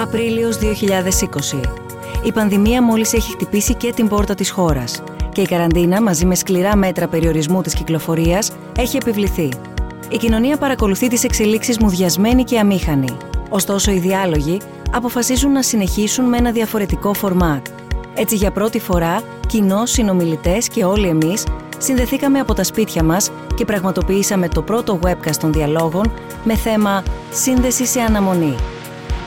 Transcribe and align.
Απρίλιος 0.00 0.58
2020. 0.58 1.60
Η 2.24 2.32
πανδημία 2.32 2.82
μόλις 2.82 3.12
έχει 3.12 3.32
χτυπήσει 3.32 3.74
και 3.74 3.92
την 3.92 4.08
πόρτα 4.08 4.34
της 4.34 4.50
χώρας 4.50 5.02
και 5.32 5.40
η 5.40 5.46
καραντίνα 5.46 6.02
μαζί 6.02 6.24
με 6.26 6.34
σκληρά 6.34 6.76
μέτρα 6.76 7.08
περιορισμού 7.08 7.62
της 7.62 7.74
κυκλοφορίας 7.74 8.52
έχει 8.78 8.96
επιβληθεί. 8.96 9.48
Η 10.08 10.16
κοινωνία 10.16 10.56
παρακολουθεί 10.56 11.08
τις 11.08 11.24
εξελίξεις 11.24 11.78
μουδιασμένη 11.78 12.44
και 12.44 12.58
αμήχανη. 12.58 13.16
Ωστόσο, 13.48 13.90
οι 13.90 13.98
διάλογοι 13.98 14.60
αποφασίζουν 14.90 15.52
να 15.52 15.62
συνεχίσουν 15.62 16.24
με 16.24 16.36
ένα 16.36 16.50
διαφορετικό 16.50 17.14
φορμάτ. 17.14 17.66
Έτσι, 18.14 18.36
για 18.36 18.50
πρώτη 18.50 18.80
φορά, 18.80 19.22
κοινό, 19.46 19.86
συνομιλητές 19.86 20.68
και 20.68 20.84
όλοι 20.84 21.06
εμείς 21.06 21.44
συνδεθήκαμε 21.78 22.38
από 22.38 22.54
τα 22.54 22.64
σπίτια 22.64 23.02
μας 23.02 23.30
και 23.54 23.64
πραγματοποιήσαμε 23.64 24.48
το 24.48 24.62
πρώτο 24.62 24.98
webcast 25.04 25.36
των 25.40 25.52
διαλόγων 25.52 26.12
με 26.44 26.54
θέμα 26.54 27.02
Σύνδεση 27.32 27.86
σε 27.86 28.00
αναμονή. 28.00 28.54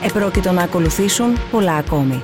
Επρόκειτο 0.06 0.52
να 0.52 0.62
ακολουθήσουν 0.62 1.36
πολλά 1.50 1.76
ακόμη. 1.76 2.22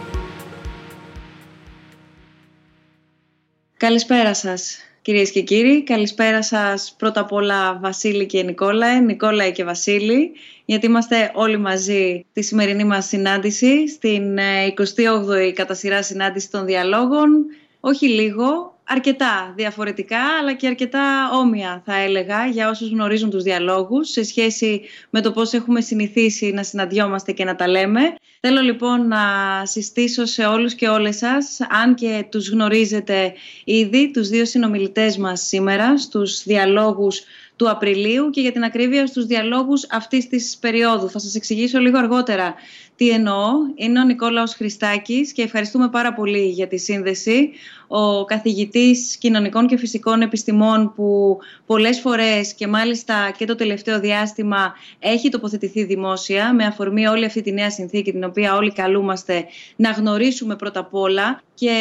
Καλησπέρα 3.76 4.34
σας 4.34 4.78
κυρίες 5.02 5.30
και 5.30 5.40
κύριοι. 5.42 5.82
Καλησπέρα 5.84 6.42
σας 6.42 6.94
πρώτα 6.98 7.20
απ' 7.20 7.32
όλα 7.32 7.78
Βασίλη 7.78 8.26
και 8.26 8.42
Νικόλαε, 8.42 9.00
Νικόλαε 9.00 9.50
και 9.50 9.64
Βασίλη, 9.64 10.32
γιατί 10.64 10.86
είμαστε 10.86 11.30
όλοι 11.34 11.58
μαζί 11.58 12.24
στη 12.30 12.42
σημερινή 12.42 12.84
μας 12.84 13.06
συνάντηση, 13.06 13.88
στην 13.88 14.38
28η 14.38 15.34
ε, 15.36 15.50
κατά 15.50 15.74
σειρά 15.74 16.02
συνάντηση 16.02 16.50
των 16.50 16.64
διαλόγων. 16.64 17.46
Όχι 17.80 18.08
λίγο, 18.08 18.79
αρκετά 18.92 19.52
διαφορετικά 19.56 20.20
αλλά 20.40 20.54
και 20.54 20.66
αρκετά 20.66 21.30
όμοια 21.32 21.82
θα 21.84 21.96
έλεγα 21.96 22.46
για 22.46 22.68
όσους 22.68 22.90
γνωρίζουν 22.90 23.30
τους 23.30 23.42
διαλόγους 23.42 24.10
σε 24.10 24.24
σχέση 24.24 24.82
με 25.10 25.20
το 25.20 25.32
πώς 25.32 25.52
έχουμε 25.52 25.80
συνηθίσει 25.80 26.50
να 26.50 26.62
συναντιόμαστε 26.62 27.32
και 27.32 27.44
να 27.44 27.56
τα 27.56 27.68
λέμε. 27.68 28.00
Θέλω 28.40 28.60
λοιπόν 28.60 29.08
να 29.08 29.18
συστήσω 29.62 30.24
σε 30.24 30.44
όλους 30.44 30.74
και 30.74 30.88
όλες 30.88 31.16
σας, 31.16 31.58
αν 31.82 31.94
και 31.94 32.24
τους 32.30 32.50
γνωρίζετε 32.50 33.32
ήδη, 33.64 34.10
τους 34.10 34.28
δύο 34.28 34.44
συνομιλητές 34.44 35.16
μας 35.16 35.40
σήμερα 35.40 35.98
στους 35.98 36.42
διαλόγους 36.42 37.22
του 37.60 37.70
Απριλίου 37.70 38.30
και 38.30 38.40
για 38.40 38.52
την 38.52 38.64
ακρίβεια 38.64 39.06
στους 39.06 39.26
διαλόγους 39.26 39.86
αυτής 39.90 40.28
της 40.28 40.56
περίοδου. 40.60 41.10
Θα 41.10 41.18
σας 41.18 41.34
εξηγήσω 41.34 41.78
λίγο 41.78 41.98
αργότερα 41.98 42.54
τι 42.96 43.10
εννοώ. 43.10 43.50
Είναι 43.74 44.00
ο 44.00 44.04
Νικόλαος 44.04 44.54
Χριστάκης 44.54 45.32
και 45.32 45.42
ευχαριστούμε 45.42 45.88
πάρα 45.88 46.14
πολύ 46.14 46.48
για 46.48 46.68
τη 46.68 46.78
σύνδεση. 46.78 47.50
Ο 47.88 48.24
καθηγητής 48.24 49.16
κοινωνικών 49.16 49.66
και 49.66 49.76
φυσικών 49.76 50.22
επιστημών 50.22 50.92
που 50.94 51.38
πολλές 51.66 52.00
φορές 52.00 52.54
και 52.54 52.66
μάλιστα 52.66 53.32
και 53.36 53.44
το 53.44 53.54
τελευταίο 53.54 54.00
διάστημα 54.00 54.74
έχει 54.98 55.28
τοποθετηθεί 55.28 55.84
δημόσια 55.84 56.54
με 56.54 56.64
αφορμή 56.64 57.06
όλη 57.06 57.24
αυτή 57.24 57.42
τη 57.42 57.52
νέα 57.52 57.70
συνθήκη 57.70 58.12
την 58.12 58.24
οποία 58.24 58.56
όλοι 58.56 58.72
καλούμαστε 58.72 59.44
να 59.76 59.90
γνωρίσουμε 59.90 60.56
πρώτα 60.56 60.80
απ' 60.80 60.94
όλα 60.94 61.42
και 61.54 61.74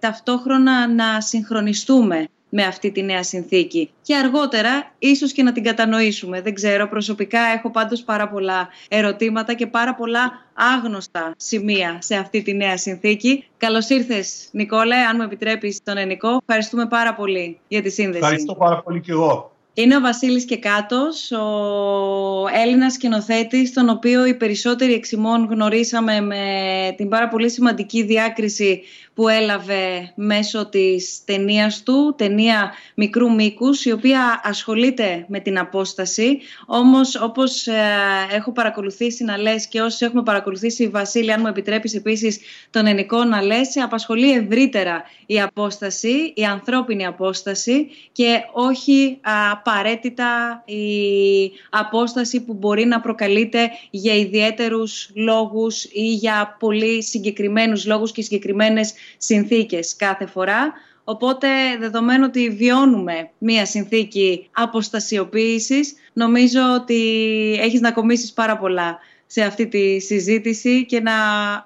ταυτόχρονα 0.00 0.88
να 0.88 1.20
συγχρονιστούμε 1.20 2.28
με 2.50 2.62
αυτή 2.62 2.90
τη 2.90 3.02
νέα 3.02 3.22
συνθήκη. 3.22 3.90
Και 4.02 4.16
αργότερα 4.16 4.92
ίσως 4.98 5.32
και 5.32 5.42
να 5.42 5.52
την 5.52 5.62
κατανοήσουμε. 5.62 6.40
Δεν 6.40 6.54
ξέρω, 6.54 6.88
προσωπικά 6.88 7.40
έχω 7.40 7.70
πάντως 7.70 8.02
πάρα 8.02 8.28
πολλά 8.28 8.68
ερωτήματα 8.88 9.54
και 9.54 9.66
πάρα 9.66 9.94
πολλά 9.94 10.46
άγνωστα 10.54 11.34
σημεία 11.36 11.98
σε 12.00 12.16
αυτή 12.16 12.42
τη 12.42 12.54
νέα 12.54 12.76
συνθήκη. 12.76 13.44
Καλώς 13.56 13.88
ήρθες 13.88 14.48
Νικόλε, 14.52 14.96
αν 14.96 15.16
μου 15.16 15.22
επιτρέπεις 15.22 15.80
τον 15.84 15.96
Ενικό. 15.96 16.38
Ευχαριστούμε 16.46 16.86
πάρα 16.86 17.14
πολύ 17.14 17.58
για 17.68 17.82
τη 17.82 17.90
σύνδεση. 17.90 18.18
Ευχαριστώ 18.18 18.54
πάρα 18.54 18.82
πολύ 18.82 19.00
και 19.00 19.12
εγώ. 19.12 19.52
Είναι 19.74 19.96
ο 19.96 20.00
Βασίλης 20.00 20.44
Κεκάτος, 20.44 21.32
ο 21.32 21.44
Έλληνας 22.54 22.92
σκηνοθέτης, 22.92 23.72
τον 23.72 23.88
οποίο 23.88 24.26
οι 24.26 24.34
περισσότεροι 24.34 24.92
εξημών 24.92 25.48
γνωρίσαμε 25.50 26.20
με 26.20 26.44
την 26.96 27.08
πάρα 27.08 27.28
πολύ 27.28 27.50
σημαντική 27.50 28.02
διάκριση 28.02 28.82
που 29.14 29.28
έλαβε 29.28 30.12
μέσω 30.14 30.68
της 30.68 31.24
ταινίας 31.24 31.82
του, 31.82 32.14
ταινία 32.18 32.72
μικρού 32.94 33.34
μήκους, 33.34 33.84
η 33.84 33.92
οποία 33.92 34.40
ασχολείται 34.44 35.24
με 35.28 35.40
την 35.40 35.58
απόσταση. 35.58 36.38
Όμως, 36.66 37.16
όπως 37.16 37.66
ε, 37.66 37.74
έχω 38.30 38.52
παρακολουθήσει 38.52 39.24
να 39.24 39.38
λες 39.38 39.66
και 39.66 39.80
όσοι 39.80 40.04
έχουμε 40.04 40.22
παρακολουθήσει, 40.22 40.88
Βασίλη, 40.88 41.32
αν 41.32 41.40
μου 41.40 41.46
επιτρέπεις 41.46 41.94
επίσης 41.94 42.40
τον 42.70 42.86
ενικό 42.86 43.24
να 43.24 43.42
λες, 43.42 43.76
απασχολεί 43.82 44.32
ευρύτερα 44.32 45.02
η 45.26 45.40
απόσταση, 45.40 46.32
η 46.34 46.44
ανθρώπινη 46.44 47.06
απόσταση 47.06 47.88
και 48.12 48.40
όχι 48.52 49.18
απαραίτητα 49.52 50.62
η 50.66 50.82
απόσταση 51.70 52.39
που 52.40 52.52
μπορεί 52.52 52.84
να 52.84 53.00
προκαλείται 53.00 53.70
για 53.90 54.14
ιδιαίτερους 54.14 55.10
λόγους 55.14 55.84
ή 55.84 56.12
για 56.14 56.56
πολύ 56.58 57.02
συγκεκριμένους 57.02 57.86
λόγους 57.86 58.12
και 58.12 58.22
συγκεκριμένες 58.22 58.92
συνθήκες 59.16 59.96
κάθε 59.96 60.26
φορά. 60.26 60.72
Οπότε, 61.04 61.48
δεδομένου 61.78 62.24
ότι 62.26 62.50
βιώνουμε 62.50 63.30
μία 63.38 63.66
συνθήκη 63.66 64.48
αποστασιοποίησης, 64.52 65.94
νομίζω 66.12 66.60
ότι 66.74 67.02
έχεις 67.60 67.80
να 67.80 67.92
κομίσεις 67.92 68.32
πάρα 68.32 68.56
πολλά 68.58 68.98
σε 69.26 69.42
αυτή 69.42 69.66
τη 69.66 70.00
συζήτηση 70.00 70.86
και 70.86 71.00
να 71.00 71.12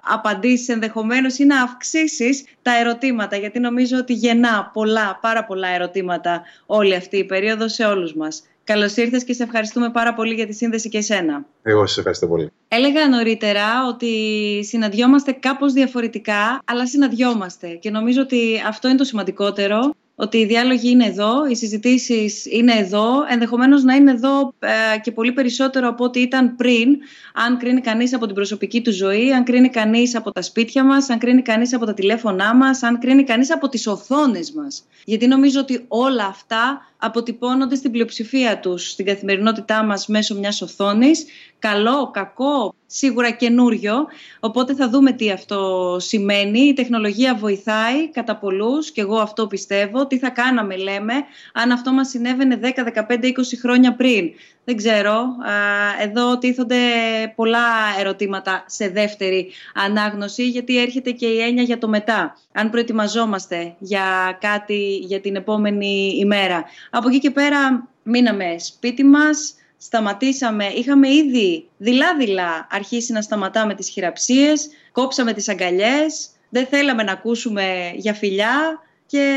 απαντήσεις 0.03 0.69
ενδεχομένως 0.69 1.39
ή 1.39 1.45
να 1.45 1.63
αυξήσεις 1.63 2.45
τα 2.63 2.79
ερωτήματα, 2.79 3.37
γιατί 3.37 3.61
νομίζω 3.61 3.99
ότι 3.99 4.13
γεννά 4.13 4.71
πολλά, 4.73 5.19
πάρα 5.21 5.45
πολλά 5.45 5.69
ερωτήματα 5.69 6.43
όλη 6.67 6.95
αυτή 6.95 7.17
η 7.17 7.25
περίοδο 7.25 7.69
σε 7.69 7.84
όλους 7.84 8.15
μας. 8.15 8.43
Καλώς 8.65 8.97
ήρθες 8.97 9.25
και 9.25 9.33
σε 9.33 9.43
ευχαριστούμε 9.43 9.91
πάρα 9.91 10.15
πολύ 10.15 10.35
για 10.35 10.47
τη 10.47 10.53
σύνδεση 10.53 10.89
και 10.89 10.99
εσένα. 10.99 11.45
Εγώ 11.63 11.87
σας 11.87 11.97
ευχαριστώ 11.99 12.27
πολύ. 12.27 12.53
Έλεγα 12.69 13.09
νωρίτερα 13.09 13.87
ότι 13.89 14.11
συναντιόμαστε 14.65 15.33
κάπως 15.33 15.73
διαφορετικά, 15.73 16.63
αλλά 16.65 16.87
συναντιόμαστε. 16.87 17.69
Και 17.69 17.91
νομίζω 17.91 18.21
ότι 18.21 18.63
αυτό 18.67 18.89
είναι 18.89 18.97
το 18.97 19.05
σημαντικότερο 19.05 19.95
ότι 20.15 20.39
οι 20.39 20.47
διάλογοι 20.47 20.91
είναι 20.91 21.05
εδώ, 21.07 21.47
οι 21.47 21.57
συζητήσεις 21.57 22.47
είναι 22.47 22.73
εδώ, 22.73 23.07
ενδεχομένως 23.29 23.83
να 23.83 23.95
είναι 23.95 24.11
εδώ 24.11 24.55
ε, 24.59 24.99
και 25.01 25.13
πολύ 25.13 25.33
περισσότερο 25.33 25.89
από 25.89 26.05
ό,τι 26.05 26.21
ήταν 26.21 26.57
πριν, 26.57 26.89
αν 27.35 27.59
κρίνει 27.59 27.81
κανείς 27.81 28.15
από 28.15 28.27
την 28.27 28.35
προσωπική 28.35 28.83
του 28.83 28.93
ζωή, 28.93 29.33
αν 29.33 29.45
κρίνει 29.45 29.69
κανείς 29.69 30.17
από 30.17 30.33
τα 30.33 30.43
σπίτια 30.43 30.85
μας, 30.85 31.11
αν 31.11 31.19
κρίνει 31.19 31.43
κανείς 31.43 31.75
από 31.75 31.87
τα 31.87 31.95
τηλέφωνά 31.95 32.55
μας, 32.55 32.83
αν 32.83 32.99
κρίνει 32.99 33.25
κανείς 33.25 33.53
από 33.53 33.69
τις 33.69 33.87
οθόνες 33.87 34.53
μας. 34.53 34.85
Γιατί 35.05 35.27
νομίζω 35.27 35.61
ότι 35.61 35.85
όλα 35.89 36.25
αυτά 36.25 36.94
αποτυπώνονται 37.04 37.75
στην 37.75 37.91
πλειοψηφία 37.91 38.60
τους, 38.60 38.91
στην 38.91 39.04
καθημερινότητά 39.04 39.84
μας 39.84 40.06
μέσω 40.06 40.34
μιας 40.34 40.62
οθόνης 40.62 41.25
καλό, 41.59 42.10
κακό, 42.10 42.75
σίγουρα 42.87 43.31
καινούριο. 43.31 43.94
Οπότε 44.41 44.75
θα 44.75 44.88
δούμε 44.88 45.12
τι 45.12 45.31
αυτό 45.31 45.97
σημαίνει. 46.00 46.60
Η 46.60 46.72
τεχνολογία 46.72 47.34
βοηθάει 47.34 48.10
κατά 48.10 48.37
πολλούς 48.37 48.91
και 48.91 49.00
εγώ 49.00 49.16
αυτό 49.16 49.47
πιστεύω. 49.47 50.06
Τι 50.06 50.19
θα 50.19 50.31
κάναμε, 50.31 50.76
λέμε, 50.76 51.12
αν 51.53 51.70
αυτό 51.70 51.92
μας 51.92 52.09
συνέβαινε 52.09 52.60
10, 52.62 52.66
15, 52.84 53.26
20 53.26 53.32
χρόνια 53.62 53.94
πριν. 53.94 54.31
Δεν 54.65 54.76
ξέρω. 54.76 55.25
Εδώ 56.03 56.38
τίθονται 56.38 56.76
πολλά 57.34 57.66
ερωτήματα 57.98 58.65
σε 58.66 58.88
δεύτερη 58.88 59.50
ανάγνωση, 59.75 60.48
γιατί 60.48 60.81
έρχεται 60.81 61.10
και 61.10 61.26
η 61.26 61.41
έννοια 61.41 61.62
για 61.62 61.78
το 61.78 61.88
μετά. 61.88 62.36
Αν 62.53 62.71
προετοιμαζόμαστε 62.71 63.75
για 63.78 64.38
κάτι 64.41 64.97
για 64.97 65.21
την 65.21 65.36
επόμενη 65.36 66.16
ημέρα. 66.19 66.65
Από 66.97 67.09
εκεί 67.09 67.19
και 67.19 67.31
πέρα 67.31 67.88
μείναμε 68.03 68.56
σπίτι 68.59 69.05
μας, 69.05 69.55
σταματήσαμε, 69.77 70.66
είχαμε 70.66 71.12
ήδη 71.12 71.69
δειλά-δειλά 71.77 72.66
αρχίσει 72.71 73.12
να 73.12 73.22
σταματάμε 73.22 73.75
τις 73.75 73.88
χειραψίες, 73.88 74.69
κόψαμε 74.93 75.33
τις 75.33 75.49
αγκαλιές, 75.49 76.28
δεν 76.49 76.66
θέλαμε 76.66 77.03
να 77.03 77.12
ακούσουμε 77.12 77.93
για 77.94 78.15
φιλιά 78.15 78.81
και 79.06 79.37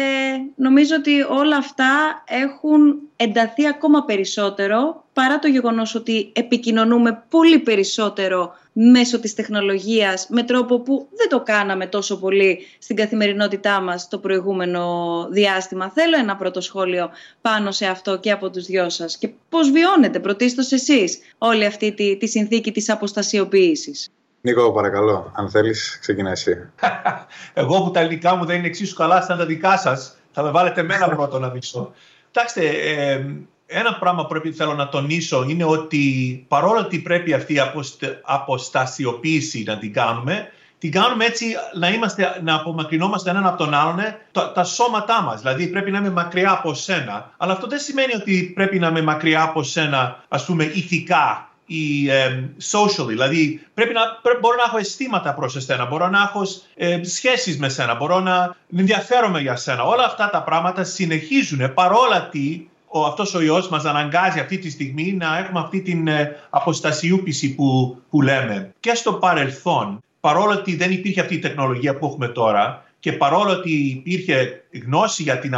νομίζω 0.55 0.95
ότι 0.95 1.21
όλα 1.21 1.57
αυτά 1.57 2.23
έχουν 2.27 2.99
ενταθεί 3.15 3.67
ακόμα 3.67 4.05
περισσότερο 4.05 5.05
παρά 5.13 5.39
το 5.39 5.47
γεγονός 5.47 5.95
ότι 5.95 6.31
επικοινωνούμε 6.33 7.23
πολύ 7.29 7.59
περισσότερο 7.59 8.53
μέσω 8.73 9.19
της 9.19 9.33
τεχνολογίας 9.33 10.27
με 10.29 10.43
τρόπο 10.43 10.79
που 10.79 11.07
δεν 11.15 11.29
το 11.29 11.41
κάναμε 11.41 11.87
τόσο 11.87 12.19
πολύ 12.19 12.59
στην 12.79 12.95
καθημερινότητά 12.95 13.81
μας 13.81 14.07
το 14.07 14.17
προηγούμενο 14.17 15.27
διάστημα. 15.31 15.89
Θέλω 15.91 16.17
ένα 16.17 16.35
πρώτο 16.35 16.61
σχόλιο 16.61 17.09
πάνω 17.41 17.71
σε 17.71 17.85
αυτό 17.85 18.19
και 18.19 18.31
από 18.31 18.49
τους 18.49 18.65
δυο 18.65 18.89
σας 18.89 19.17
και 19.17 19.29
πώς 19.49 19.71
βιώνετε 19.71 20.19
πρωτίστως 20.19 20.71
εσείς 20.71 21.19
όλη 21.37 21.65
αυτή 21.65 21.91
τη, 21.91 22.17
τη 22.17 22.27
συνθήκη 22.27 22.71
της 22.71 22.89
αποστασιοποίησης; 22.89 24.09
Νίκο, 24.41 24.71
παρακαλώ, 24.71 25.31
αν 25.35 25.49
θέλεις, 25.49 25.97
ξεκινά 26.01 26.31
εσύ. 26.31 26.69
Εγώ 27.53 27.83
που 27.83 27.91
τα 27.91 27.99
ελληνικά 27.99 28.35
μου 28.35 28.45
δεν 28.45 28.57
είναι 28.57 28.67
εξίσου 28.67 28.95
καλά 28.95 29.21
σαν 29.21 29.37
τα 29.37 29.45
δικά 29.45 29.77
σας, 29.77 30.17
θα 30.31 30.43
με 30.43 30.51
βάλετε 30.51 30.83
μένα 30.83 31.09
πρώτο 31.15 31.39
να 31.39 31.47
μιλήσω. 31.47 31.91
Κοιτάξτε, 32.31 32.67
ε, 32.67 33.25
ένα 33.67 33.97
πράγμα 33.99 34.21
που 34.21 34.27
πρέπει 34.27 34.51
θέλω 34.51 34.73
να 34.73 34.89
τονίσω 34.89 35.45
είναι 35.47 35.63
ότι 35.63 36.45
παρόλο 36.47 36.79
ότι 36.79 36.99
πρέπει 36.99 37.33
αυτή 37.33 37.53
η 37.53 37.59
αποστασιοποίηση 38.23 39.63
να 39.65 39.77
την 39.77 39.93
κάνουμε, 39.93 40.51
την 40.79 40.91
κάνουμε 40.91 41.25
έτσι 41.25 41.45
να, 41.73 41.89
είμαστε, 41.89 42.41
να 42.43 42.55
απομακρυνόμαστε 42.55 43.29
έναν 43.29 43.45
από 43.45 43.57
τον 43.57 43.73
άλλον 43.73 43.99
τα, 44.31 44.51
τα 44.51 44.63
σώματά 44.63 45.21
μας. 45.21 45.41
Δηλαδή 45.41 45.67
πρέπει 45.67 45.91
να 45.91 45.97
είμαι 45.97 46.09
μακριά 46.09 46.51
από 46.51 46.73
σένα. 46.73 47.33
Αλλά 47.37 47.53
αυτό 47.53 47.67
δεν 47.67 47.79
σημαίνει 47.79 48.15
ότι 48.15 48.51
πρέπει 48.55 48.79
να 48.79 48.87
είμαι 48.87 49.01
μακριά 49.01 49.41
από 49.41 49.63
σένα, 49.63 50.23
ας 50.27 50.45
πούμε, 50.45 50.63
ηθικά 50.63 51.46
η 51.67 52.09
ε, 52.09 52.49
social, 52.71 53.05
δηλαδή 53.07 53.67
πρέπει 53.73 53.93
να, 53.93 54.01
μπορώ 54.39 54.55
να 54.55 54.63
έχω 54.67 54.77
αισθήματα 54.77 55.33
προς 55.33 55.55
εσένα, 55.55 55.85
μπορώ 55.85 56.07
να 56.07 56.21
έχω 56.21 56.41
ε, 56.75 57.03
σχέσεις 57.03 57.57
με 57.57 57.69
σένα, 57.69 57.95
μπορώ 57.95 58.19
να 58.19 58.55
ενδιαφέρομαι 58.77 59.39
για 59.39 59.55
σένα. 59.55 59.83
Όλα 59.83 60.05
αυτά 60.05 60.29
τα 60.29 60.43
πράγματα 60.43 60.83
συνεχίζουν 60.83 61.73
παρόλα 61.73 62.29
τι 62.29 62.67
ο, 62.87 63.05
αυτός 63.05 63.33
ο 63.33 63.41
ιός 63.41 63.69
μας 63.69 63.85
αναγκάζει 63.85 64.39
αυτή 64.39 64.57
τη 64.57 64.69
στιγμή 64.69 65.13
να 65.13 65.37
έχουμε 65.37 65.59
αυτή 65.59 65.81
την 65.81 66.07
ε, 66.07 66.35
αποστασιούπηση 66.49 67.55
που, 67.55 67.97
που 68.09 68.21
λέμε. 68.21 68.73
Και 68.79 68.95
στο 68.95 69.13
παρελθόν, 69.13 70.03
παρόλο 70.19 70.51
ότι 70.51 70.75
δεν 70.75 70.91
υπήρχε 70.91 71.21
αυτή 71.21 71.35
η 71.35 71.39
τεχνολογία 71.39 71.97
που 71.97 72.05
έχουμε 72.05 72.27
τώρα, 72.27 72.85
και 73.07 73.13
παρόλο 73.13 73.51
ότι 73.51 73.71
υπήρχε 73.71 74.63
γνώση 74.85 75.23
για 75.23 75.39
την 75.39 75.51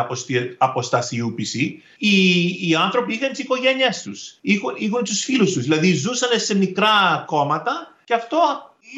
αποστασιούπηση, 0.58 1.82
οι, 1.98 2.46
οι 2.70 2.76
άνθρωποι 2.76 3.14
είχαν 3.14 3.30
τις 3.30 3.40
οικογένειές 3.40 4.02
τους, 4.02 4.38
είχαν, 4.42 4.76
είχαν 4.78 5.04
τους 5.04 5.24
φίλους 5.24 5.54
τους. 5.54 5.64
Δηλαδή 5.64 5.94
ζούσαν 5.94 6.40
σε 6.40 6.58
μικρά 6.58 7.24
κόμματα 7.26 7.96
και 8.04 8.14
αυτό 8.14 8.38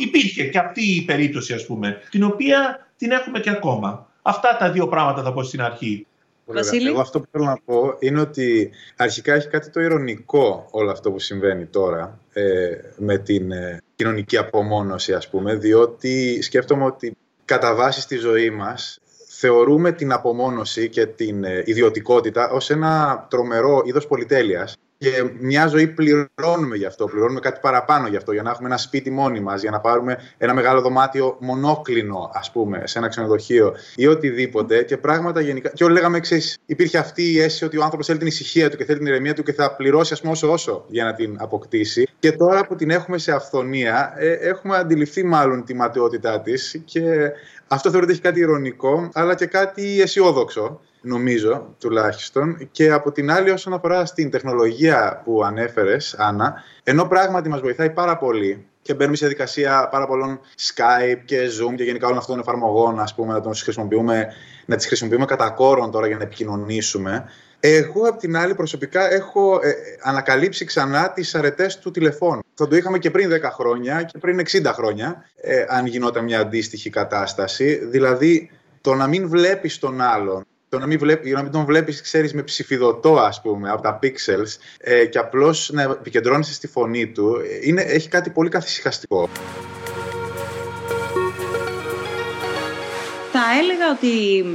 υπήρχε 0.02 0.44
και 0.44 0.58
αυτή 0.58 0.96
η 0.96 1.02
περίπτωση, 1.02 1.54
ας 1.54 1.66
πούμε, 1.66 2.02
την 2.10 2.24
οποία 2.24 2.88
την 2.98 3.12
έχουμε 3.12 3.40
και 3.40 3.50
ακόμα. 3.50 4.08
Αυτά 4.22 4.58
τα 4.60 4.72
δύο 4.72 4.88
πράγματα 4.88 5.24
θα 5.24 5.34
πω 5.34 5.44
στην 5.44 5.62
αρχή. 5.62 6.06
Βασίλη; 6.46 6.88
Εγώ 6.88 7.02
αυτό 7.02 7.20
που 7.20 7.28
θέλω 7.32 7.46
να 7.46 7.58
πω 7.66 7.96
είναι 8.00 8.20
ότι 8.20 8.70
αρχικά 8.96 9.34
έχει 9.34 9.48
κάτι 9.48 9.70
το 9.70 9.80
ηρωνικό 9.80 10.68
όλο 10.72 10.92
αυτό 10.92 11.12
που 11.12 11.20
συμβαίνει 11.20 11.66
τώρα 11.66 12.20
ε, 12.34 12.70
με 12.98 13.18
την 13.18 13.52
ε, 13.52 13.82
κοινωνική 13.96 14.38
απομόνωση 14.38 15.14
ας 15.14 15.30
πούμε 15.30 15.56
διότι 15.56 16.42
σκέφτομαι 16.42 16.86
ότι 16.86 17.18
κατά 17.46 17.76
βάση 17.76 18.02
στη 18.02 18.16
ζωή 18.16 18.50
μας 18.50 19.00
θεωρούμε 19.28 19.92
την 19.92 20.12
απομόνωση 20.12 20.90
και 20.90 21.06
την 21.06 21.44
ε, 21.44 21.64
ιδιωτικότητα 21.66 22.50
ως 22.50 22.70
ένα 22.70 23.26
τρομερό 23.30 23.82
είδος 23.86 24.08
πολυτέλειας 24.08 24.78
και 25.02 25.30
μια 25.40 25.68
ζωή 25.68 25.88
πληρώνουμε 25.88 26.76
γι' 26.76 26.86
αυτό, 26.86 27.06
πληρώνουμε 27.06 27.40
κάτι 27.40 27.60
παραπάνω 27.62 28.08
γι' 28.08 28.16
αυτό, 28.16 28.32
για 28.32 28.42
να 28.42 28.50
έχουμε 28.50 28.68
ένα 28.68 28.78
σπίτι 28.78 29.12
μόνοι 29.12 29.40
μας, 29.40 29.62
για 29.62 29.72
να 29.72 29.80
πάρουμε 29.80 30.18
ένα 30.38 30.54
μεγάλο 30.54 30.82
δωμάτιο 30.82 31.38
μονόκλινο, 31.40 32.32
ας 32.34 32.52
πούμε, 32.52 32.82
σε 32.86 32.98
ένα 32.98 33.08
ξενοδοχείο 33.08 33.74
ή 33.96 34.08
οτιδήποτε. 34.08 34.84
Και 34.84 34.98
πράγματα 34.98 35.42
γενικά. 35.42 35.70
Και 35.70 35.84
όλοι 35.84 35.94
λέγαμε 35.94 36.18
εξής: 36.18 36.58
Υπήρχε 36.66 36.98
αυτή 36.98 37.32
η 37.32 37.40
αίσθηση 37.40 37.66
ότι 37.66 37.78
ο 37.78 37.84
άνθρωπος 37.84 38.06
θέλει 38.06 38.18
την 38.18 38.28
ησυχία 38.28 38.70
του 38.70 38.78
και 38.78 38.86
θέλει 38.86 38.98
την 38.98 39.08
ηρεμία 39.08 39.34
του 39.34 39.44
και 39.44 39.54
θα 39.54 39.76
πληρώσει, 39.76 40.14
ας 40.14 40.20
πούμε, 40.20 40.32
όσο 40.32 40.52
όσο 40.52 40.86
για 40.88 41.04
να 41.04 41.14
την 41.14 41.36
αποκτήσει. 41.40 42.08
Και 42.20 42.32
τώρα 42.32 42.66
που 42.66 42.76
την 42.76 42.90
έχουμε 42.90 43.18
σε 43.18 43.32
αυθονία, 43.32 44.14
ε, 44.18 44.32
έχουμε 44.32 44.78
αντιληφθεί 44.78 45.24
μάλλον 45.24 45.66
τη 45.66 45.74
ματαιότητά 45.74 46.42
της 46.42 46.82
και 46.86 47.32
αυτό 47.68 47.90
θεωρείται 47.90 48.12
έχει 48.12 48.22
κάτι 48.22 48.40
ηρωνικό, 48.40 49.10
αλλά 49.14 49.36
και 49.36 49.46
κάτι 49.46 50.02
αισιόδοξο 50.02 50.82
νομίζω 51.02 51.76
τουλάχιστον. 51.80 52.70
Και 52.72 52.92
από 52.92 53.12
την 53.12 53.32
άλλη, 53.32 53.50
όσον 53.50 53.74
αφορά 53.74 54.06
στην 54.06 54.30
τεχνολογία 54.30 55.22
που 55.24 55.44
ανέφερες, 55.44 56.16
Άννα, 56.18 56.64
ενώ 56.84 57.06
πράγματι 57.06 57.50
μας 57.50 57.62
βοηθάει 57.62 57.90
πάρα 57.90 58.18
πολύ 58.18 58.66
και 58.82 58.94
μπαίνουμε 58.94 59.16
σε 59.16 59.26
διαδικασία 59.26 59.88
πάρα 59.92 60.08
πολλών 60.08 60.40
Skype 60.60 61.22
και 61.26 61.40
Zoom 61.40 61.76
και 61.76 61.84
γενικά 61.84 62.06
όλων 62.06 62.18
αυτών 62.18 62.36
των 62.36 62.44
εφαρμογών, 62.44 63.00
ας 63.00 63.16
πούμε, 63.16 63.34
να, 63.34 63.42
τις 63.42 63.62
χρησιμοποιούμε, 63.62 64.28
να 64.66 64.76
τις 64.76 64.88
χρησιμοποιούμε 64.88 65.26
κατά 65.26 65.50
κόρον 65.50 65.92
τώρα 65.92 66.08
για 66.08 66.18
να 66.18 66.24
επικοινωνήσουμε. 66.24 67.26
Εγώ, 67.64 68.08
απ' 68.08 68.20
την 68.20 68.38
άλλη, 68.38 68.56
προσωπικά 68.56 69.12
έχω 69.12 69.60
ε, 69.64 69.74
ανακαλύψει 70.02 70.66
ξανά 70.66 71.12
τις 71.12 71.36
αρετές 71.36 71.80
του 71.80 71.92
τηλεφώνου. 71.92 72.42
Θα 72.54 72.68
το 72.68 72.76
είχαμε 72.76 72.98
και 72.98 73.12
πριν 73.12 73.30
10 73.34 73.42
χρόνια 73.52 74.04
και 74.04 74.18
πριν 74.18 74.40
60 74.40 74.72
χρόνια, 74.74 75.26
ε, 75.42 75.66
αν 75.68 75.86
γινόταν 75.86 76.24
μια 76.24 76.40
αντίστοιχη 76.40 76.90
κατάσταση. 76.90 77.86
Δηλαδή, 77.86 78.50
το 78.82 78.94
να 78.94 79.08
μην 79.08 79.30
βλέπεις 79.30 79.80
τον 79.80 80.02
άλλον, 80.02 80.46
το 80.72 80.80
να 80.80 80.86
μην, 80.86 81.00
βλέπει, 81.00 81.30
να 81.30 81.44
μην 81.44 81.52
τον 81.52 81.66
βλέπεις, 81.66 82.02
ξέρεις, 82.02 82.34
με 82.34 82.44
ψηφιδωτό, 82.44 83.16
ας 83.16 83.42
πούμε, 83.42 83.70
από 83.70 83.82
τα 83.82 84.00
pixels 84.04 84.58
ε, 84.80 85.06
και 85.06 85.18
απλώς 85.18 85.70
να 85.74 85.82
επικεντρώνεσαι 85.82 86.54
στη 86.54 86.68
φωνή 86.68 87.08
του, 87.08 87.36
ε, 87.36 87.68
είναι, 87.68 87.82
έχει 87.82 88.10
κάτι 88.10 88.30
πολύ 88.30 88.50
καθησυχαστικό. 88.50 89.30
Θα 93.32 93.42
έλεγα 93.62 93.92
ότι 93.92 94.46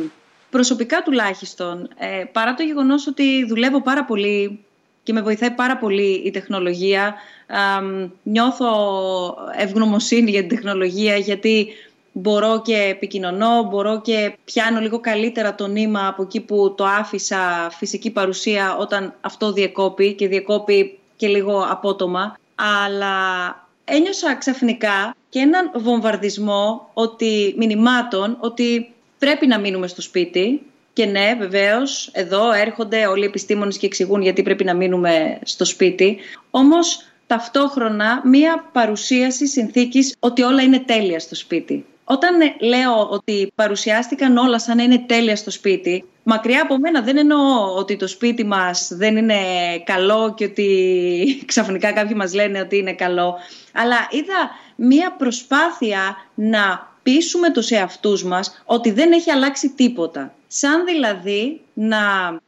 προσωπικά 0.51 1.03
τουλάχιστον, 1.03 1.89
ε, 1.99 2.25
παρά 2.33 2.55
το 2.55 2.63
γεγονός 2.63 3.07
ότι 3.07 3.45
δουλεύω 3.45 3.83
πάρα 3.83 4.05
πολύ 4.05 4.65
και 5.03 5.13
με 5.13 5.23
βοηθάει 5.23 5.51
πάρα 5.51 5.77
πολύ 5.77 6.23
η 6.25 6.31
τεχνολογία, 6.31 7.15
ε, 7.47 8.09
νιώθω 8.23 8.69
ευγνωμοσύνη 9.57 10.31
για 10.31 10.41
την 10.41 10.49
τεχνολογία 10.49 11.17
γιατί 11.17 11.67
μπορώ 12.19 12.63
και 12.63 12.77
επικοινωνώ, 12.77 13.63
μπορώ 13.63 14.01
και 14.01 14.37
πιάνω 14.45 14.81
λίγο 14.81 15.01
καλύτερα 15.01 15.55
το 15.55 15.67
νήμα 15.67 16.07
από 16.07 16.23
εκεί 16.23 16.41
που 16.41 16.75
το 16.77 16.85
άφησα 16.85 17.71
φυσική 17.71 18.11
παρουσία 18.11 18.77
όταν 18.77 19.15
αυτό 19.21 19.53
διεκόπη 19.53 20.15
και 20.15 20.29
διεκόπη 20.29 20.99
και 21.17 21.27
λίγο 21.27 21.67
απότομα. 21.71 22.37
Αλλά 22.55 23.17
ένιωσα 23.85 24.35
ξαφνικά 24.35 25.15
και 25.29 25.39
έναν 25.39 25.71
βομβαρδισμό 25.75 26.91
ότι, 26.93 27.55
μηνυμάτων 27.57 28.37
ότι 28.41 28.93
πρέπει 29.19 29.47
να 29.47 29.59
μείνουμε 29.59 29.87
στο 29.87 30.03
σπίτι 30.03 30.63
και 30.93 31.05
ναι, 31.07 31.35
βεβαίως, 31.39 32.11
εδώ 32.13 32.53
έρχονται 32.53 33.07
όλοι 33.07 33.23
οι 33.23 33.27
επιστήμονες 33.27 33.79
και 33.79 33.87
εξηγούν 33.87 34.23
γιατί 34.23 34.43
πρέπει 34.43 34.65
να 34.65 34.75
μείνουμε 34.75 35.39
στο 35.43 35.65
σπίτι. 35.65 36.19
Όμως 36.51 37.03
ταυτόχρονα 37.27 38.23
μία 38.25 38.69
παρουσίαση 38.73 39.47
συνθήκης 39.47 40.17
ότι 40.19 40.43
όλα 40.43 40.63
είναι 40.63 40.79
τέλεια 40.79 41.21
στο 41.21 41.35
σπίτι. 41.35 41.85
Όταν 42.09 42.41
ε, 42.41 42.57
λέω 42.61 43.09
ότι 43.11 43.53
παρουσιάστηκαν 43.55 44.37
όλα 44.37 44.59
σαν 44.59 44.77
να 44.77 44.83
είναι 44.83 44.99
τέλεια 44.99 45.37
στο 45.37 45.51
σπίτι, 45.51 46.05
μακριά 46.23 46.63
από 46.63 46.79
μένα 46.79 47.03
δεν 47.03 47.17
εννοώ 47.17 47.75
ότι 47.77 47.97
το 47.97 48.07
σπίτι 48.07 48.45
μας 48.45 48.89
δεν 48.93 49.17
είναι 49.17 49.35
καλό 49.85 50.35
και 50.35 50.45
ότι 50.45 50.69
ξαφνικά 51.47 51.93
κάποιοι 51.93 52.15
μας 52.17 52.35
λένε 52.35 52.61
ότι 52.61 52.77
είναι 52.77 52.95
καλό, 52.95 53.35
αλλά 53.73 53.97
είδα 54.11 54.51
μία 54.77 55.13
προσπάθεια 55.13 56.17
να 56.35 56.95
πείσουμε 57.03 57.51
τους 57.51 57.71
εαυτούς 57.71 58.25
μας 58.25 58.63
ότι 58.65 58.91
δεν 58.91 59.13
έχει 59.13 59.31
αλλάξει 59.31 59.69
τίποτα. 59.69 60.35
Σαν 60.47 60.85
δηλαδή 60.85 61.61
να 61.73 61.99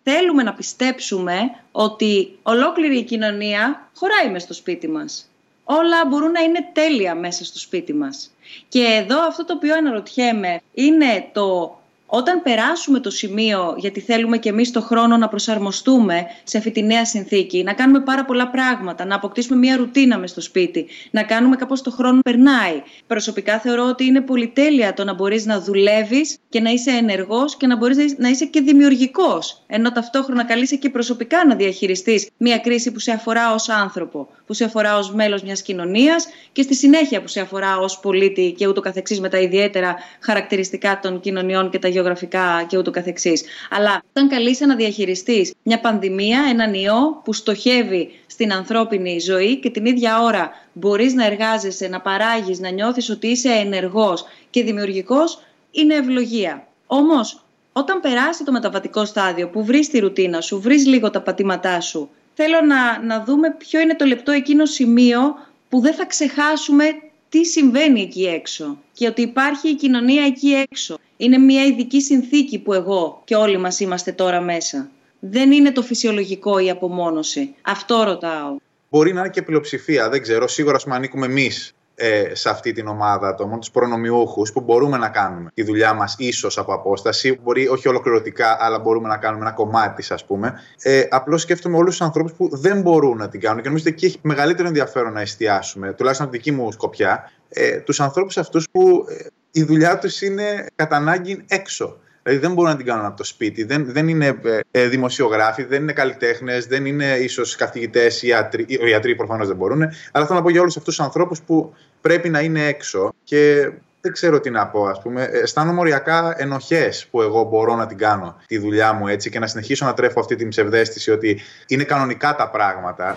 θέλουμε 0.02 0.42
να 0.42 0.54
πιστέψουμε 0.54 1.38
ότι 1.72 2.38
ολόκληρη 2.42 2.98
η 2.98 3.04
κοινωνία 3.04 3.88
χωράει 3.94 4.30
μες 4.30 4.42
στο 4.42 4.54
σπίτι 4.54 4.88
μας 4.88 5.27
όλα 5.70 6.06
μπορούν 6.08 6.30
να 6.30 6.40
είναι 6.40 6.68
τέλεια 6.72 7.14
μέσα 7.14 7.44
στο 7.44 7.58
σπίτι 7.58 7.94
μας. 7.94 8.30
Και 8.68 8.84
εδώ 9.02 9.26
αυτό 9.26 9.44
το 9.44 9.52
οποίο 9.52 9.74
αναρωτιέμαι 9.76 10.60
είναι 10.74 11.28
το 11.32 11.78
όταν 12.10 12.42
περάσουμε 12.42 13.00
το 13.00 13.10
σημείο, 13.10 13.74
γιατί 13.78 14.00
θέλουμε 14.00 14.38
και 14.38 14.48
εμείς 14.48 14.70
το 14.70 14.80
χρόνο 14.80 15.16
να 15.16 15.28
προσαρμοστούμε 15.28 16.26
σε 16.44 16.58
αυτή 16.58 16.70
τη 16.70 16.82
νέα 16.82 17.04
συνθήκη, 17.04 17.62
να 17.62 17.72
κάνουμε 17.72 18.00
πάρα 18.00 18.24
πολλά 18.24 18.48
πράγματα, 18.48 19.04
να 19.04 19.14
αποκτήσουμε 19.14 19.58
μια 19.58 19.76
ρουτίνα 19.76 20.18
μες 20.18 20.30
στο 20.30 20.40
σπίτι, 20.40 20.86
να 21.10 21.22
κάνουμε 21.22 21.56
κάπως 21.56 21.82
το 21.82 21.90
χρόνο 21.90 22.20
περνάει. 22.20 22.82
Προσωπικά 23.06 23.58
θεωρώ 23.58 23.84
ότι 23.84 24.04
είναι 24.04 24.20
πολυτέλεια 24.20 24.94
το 24.94 25.04
να 25.04 25.14
μπορείς 25.14 25.46
να 25.46 25.60
δουλεύεις 25.60 26.36
και 26.48 26.60
να 26.60 26.70
είσαι 26.70 26.90
ενεργός 26.90 27.56
και 27.56 27.66
να 27.66 27.76
μπορείς 27.76 28.18
να 28.18 28.28
είσαι 28.28 28.44
και 28.44 28.60
δημιουργικός. 28.60 29.62
Ενώ 29.66 29.92
ταυτόχρονα 29.92 30.44
καλείσαι 30.44 30.76
και 30.76 30.90
προσωπικά 30.90 31.46
να 31.46 31.54
διαχειριστείς 31.54 32.28
μια 32.36 32.58
κρίση 32.58 32.92
που 32.92 32.98
σε 32.98 33.12
αφορά 33.12 33.54
ως 33.54 33.68
άνθρωπο, 33.68 34.28
που 34.48 34.54
σε 34.54 34.64
αφορά 34.64 34.98
ως 34.98 35.14
μέλος 35.14 35.42
μιας 35.42 35.62
κοινωνίας 35.62 36.26
και 36.52 36.62
στη 36.62 36.74
συνέχεια 36.74 37.20
που 37.20 37.28
σε 37.28 37.40
αφορά 37.40 37.78
ως 37.78 38.00
πολίτη 38.00 38.54
και 38.56 38.66
ούτω 38.66 38.80
καθεξής 38.80 39.20
με 39.20 39.28
τα 39.28 39.38
ιδιαίτερα 39.38 39.96
χαρακτηριστικά 40.20 40.98
των 41.02 41.20
κοινωνιών 41.20 41.70
και 41.70 41.78
τα 41.78 41.88
γεωγραφικά 41.88 42.64
και 42.68 42.78
ούτω 42.78 42.90
καθεξής. 42.90 43.44
Αλλά 43.70 44.02
όταν 44.10 44.28
καλείσαι 44.28 44.66
να 44.66 44.76
διαχειριστείς 44.76 45.54
μια 45.62 45.80
πανδημία, 45.80 46.40
έναν 46.50 46.74
ιό 46.74 47.20
που 47.24 47.32
στοχεύει 47.32 48.10
στην 48.26 48.52
ανθρώπινη 48.52 49.18
ζωή 49.18 49.56
και 49.56 49.70
την 49.70 49.86
ίδια 49.86 50.22
ώρα 50.22 50.50
μπορείς 50.72 51.14
να 51.14 51.26
εργάζεσαι, 51.26 51.88
να 51.88 52.00
παράγεις, 52.00 52.58
να 52.58 52.68
νιώθεις 52.70 53.10
ότι 53.10 53.26
είσαι 53.26 53.48
ενεργός 53.48 54.24
και 54.50 54.62
δημιουργικός, 54.62 55.42
είναι 55.70 55.94
ευλογία. 55.94 56.66
Όμως, 56.86 57.42
όταν 57.72 58.00
περάσει 58.00 58.44
το 58.44 58.52
μεταβατικό 58.52 59.04
στάδιο 59.04 59.48
που 59.48 59.64
βρεις 59.64 59.88
τη 59.88 59.98
ρουτίνα 59.98 60.40
σου, 60.40 60.60
βρεις 60.60 60.86
λίγο 60.86 61.10
τα 61.10 61.20
πατήματά 61.20 61.80
σου, 61.80 62.10
θέλω 62.40 62.60
να, 62.60 63.02
να 63.02 63.24
δούμε 63.24 63.54
ποιο 63.58 63.80
είναι 63.80 63.96
το 63.96 64.04
λεπτό 64.04 64.32
εκείνο 64.32 64.64
σημείο 64.66 65.20
που 65.68 65.80
δεν 65.80 65.94
θα 65.94 66.06
ξεχάσουμε 66.06 66.84
τι 67.28 67.44
συμβαίνει 67.44 68.00
εκεί 68.00 68.24
έξω 68.26 68.78
και 68.92 69.06
ότι 69.06 69.22
υπάρχει 69.22 69.68
η 69.68 69.74
κοινωνία 69.74 70.24
εκεί 70.24 70.66
έξω. 70.70 70.98
Είναι 71.16 71.38
μια 71.38 71.64
ειδική 71.64 72.00
συνθήκη 72.00 72.58
που 72.58 72.72
εγώ 72.72 73.22
και 73.24 73.34
όλοι 73.34 73.58
μας 73.58 73.80
είμαστε 73.80 74.12
τώρα 74.12 74.40
μέσα. 74.40 74.90
Δεν 75.20 75.52
είναι 75.52 75.72
το 75.72 75.82
φυσιολογικό 75.82 76.58
η 76.58 76.70
απομόνωση. 76.70 77.54
Αυτό 77.62 78.02
ρωτάω. 78.02 78.56
Μπορεί 78.90 79.12
να 79.12 79.20
είναι 79.20 79.30
και 79.30 79.42
πλειοψηφία, 79.42 80.08
δεν 80.08 80.22
ξέρω. 80.22 80.48
Σίγουρα, 80.48 80.78
πούμε, 80.82 80.94
ανήκουμε 80.94 81.26
εμείς 81.26 81.74
ε, 82.00 82.34
σε 82.34 82.48
αυτή 82.50 82.72
την 82.72 82.86
ομάδα 82.86 83.28
ατόμων, 83.28 83.60
τους 83.60 83.70
προνομιούχους, 83.70 84.52
που 84.52 84.60
μπορούμε 84.60 84.96
να 84.96 85.08
κάνουμε 85.08 85.50
τη 85.54 85.62
δουλειά 85.62 85.92
μας 85.94 86.14
ίσως 86.18 86.58
από 86.58 86.74
απόσταση, 86.74 87.40
μπορεί 87.42 87.68
όχι 87.68 87.88
ολοκληρωτικά, 87.88 88.56
αλλά 88.60 88.78
μπορούμε 88.78 89.08
να 89.08 89.16
κάνουμε 89.16 89.44
ένα 89.44 89.54
κομμάτι 89.54 90.02
τη, 90.02 90.14
ας 90.14 90.24
πούμε. 90.24 90.54
Ε, 90.82 91.02
Απλώς 91.10 91.42
σκέφτομαι 91.42 91.76
όλους 91.76 91.96
τους 91.96 92.06
ανθρώπους 92.06 92.32
που 92.32 92.56
δεν 92.56 92.80
μπορούν 92.80 93.16
να 93.16 93.28
την 93.28 93.40
κάνουν 93.40 93.62
και 93.62 93.68
νομίζω 93.68 93.84
ότι 93.86 93.94
εκεί 93.94 94.06
έχει 94.06 94.18
μεγαλύτερο 94.22 94.68
ενδιαφέρον 94.68 95.12
να 95.12 95.20
εστιάσουμε, 95.20 95.92
τουλάχιστον 95.92 96.26
από 96.26 96.36
τη 96.36 96.42
δική 96.42 96.56
μου 96.56 96.72
σκοπιά, 96.72 97.30
ε, 97.48 97.76
τους 97.76 98.00
ανθρώπους 98.00 98.38
αυτούς 98.38 98.68
που 98.70 99.04
ε, 99.08 99.26
η 99.50 99.62
δουλειά 99.62 99.98
τους 99.98 100.22
είναι 100.22 100.66
κατά 100.74 100.96
ανάγκη 100.96 101.44
έξω. 101.48 101.98
Δηλαδή 102.28 102.46
δεν 102.46 102.54
μπορούν 102.54 102.70
να 102.70 102.76
την 102.76 102.86
κάνουν 102.86 103.04
από 103.04 103.16
το 103.16 103.24
σπίτι. 103.24 103.64
Δεν, 103.64 103.92
δεν 103.92 104.08
είναι 104.08 104.26
ε, 104.26 104.60
ε 104.70 104.88
δημοσιογράφοι, 104.88 105.64
δεν 105.64 105.82
είναι 105.82 105.92
καλλιτέχνες, 105.92 106.66
δεν 106.66 106.86
είναι 106.86 107.16
ίσως 107.16 107.56
καθηγητές 107.56 108.22
ή 108.22 108.26
ιατροί. 108.26 108.64
Οι 108.68 108.88
ιατροί 108.88 109.14
προφανώς 109.14 109.46
δεν 109.46 109.56
μπορούν. 109.56 109.82
Αλλά 110.12 110.26
θέλω 110.26 110.38
να 110.38 110.42
πω 110.42 110.50
για 110.50 110.60
όλους 110.60 110.76
αυτούς 110.76 110.96
τους 110.96 111.04
ανθρώπους 111.04 111.40
που 111.40 111.74
πρέπει 112.00 112.28
να 112.28 112.40
είναι 112.40 112.66
έξω 112.66 113.12
και 113.24 113.70
δεν 114.00 114.12
ξέρω 114.12 114.40
τι 114.40 114.50
να 114.50 114.66
πω, 114.66 114.84
ας 114.84 115.00
πούμε. 115.02 115.28
Αισθάνομαι 115.32 115.80
οριακά 115.80 116.34
ενοχές 116.36 117.06
που 117.10 117.22
εγώ 117.22 117.44
μπορώ 117.44 117.74
να 117.74 117.86
την 117.86 117.98
κάνω 117.98 118.36
τη 118.46 118.58
δουλειά 118.58 118.92
μου 118.92 119.06
έτσι 119.06 119.30
και 119.30 119.38
να 119.38 119.46
συνεχίσω 119.46 119.84
να 119.84 119.94
τρέφω 119.94 120.20
αυτή 120.20 120.36
την 120.36 120.48
ψευδέστηση 120.48 121.10
ότι 121.10 121.40
είναι 121.66 121.84
κανονικά 121.84 122.34
τα 122.34 122.50
πράγματα. 122.50 123.16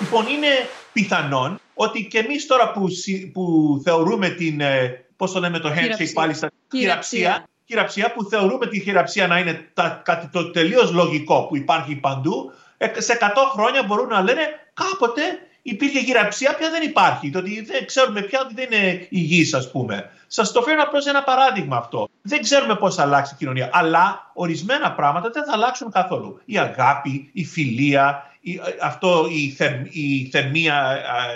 Λοιπόν, 0.00 0.26
είναι 0.26 0.48
πιθανόν 0.94 1.60
ότι 1.74 2.06
και 2.06 2.18
εμείς 2.18 2.46
τώρα 2.46 2.72
που, 2.72 2.88
που 3.32 3.80
θεωρούμε 3.84 4.28
την, 4.28 4.60
ε, 4.60 5.04
πώς 5.16 5.32
το 5.32 5.40
λέμε 5.40 5.58
το 5.58 5.68
handshake 5.68 6.12
πάλι 6.14 6.34
στα 6.34 6.50
χειραψία, 6.76 7.48
χειραψία 7.66 8.12
που 8.12 8.24
θεωρούμε 8.24 8.66
τη 8.66 8.80
χειραψία 8.80 9.26
να 9.26 9.38
είναι 9.38 9.70
τα, 9.74 10.00
κάτι 10.04 10.28
το 10.28 10.50
τελείως 10.50 10.92
λογικό 10.92 11.46
που 11.46 11.56
υπάρχει 11.56 11.94
παντού, 11.94 12.52
ε, 12.76 13.00
σε 13.00 13.12
100 13.20 13.26
χρόνια 13.52 13.82
μπορούν 13.82 14.08
να 14.08 14.22
λένε 14.22 14.42
κάποτε 14.74 15.22
υπήρχε 15.66 15.98
χειραψία, 15.98 16.54
πια 16.54 16.70
δεν 16.70 16.82
υπάρχει. 16.82 17.30
Το 17.30 17.38
ότι 17.38 17.64
δεν 17.64 17.86
ξέρουμε 17.86 18.20
πια 18.20 18.40
ότι 18.44 18.54
δεν 18.54 18.68
είναι 18.72 19.06
υγιής, 19.10 19.54
ας 19.54 19.70
πούμε. 19.70 20.10
Σας 20.26 20.52
το 20.52 20.62
φέρνω 20.62 20.82
απλώς 20.82 21.06
ένα 21.06 21.22
παράδειγμα 21.22 21.76
αυτό. 21.76 22.08
Δεν 22.22 22.42
ξέρουμε 22.42 22.76
πώς 22.76 22.94
θα 22.94 23.02
αλλάξει 23.02 23.34
η 23.34 23.36
κοινωνία. 23.36 23.70
Αλλά 23.72 24.30
ορισμένα 24.34 24.92
πράγματα 24.92 25.30
δεν 25.30 25.44
θα 25.44 25.52
αλλάξουν 25.52 25.90
καθόλου. 25.90 26.40
Η 26.44 26.58
αγάπη, 26.58 27.30
η 27.32 27.44
φιλία, 27.44 28.22
η, 28.33 28.33
αυτό, 28.82 29.26
η, 29.30 29.48
θερμ, 29.50 29.82
η 29.90 30.28
θερμία 30.32 30.90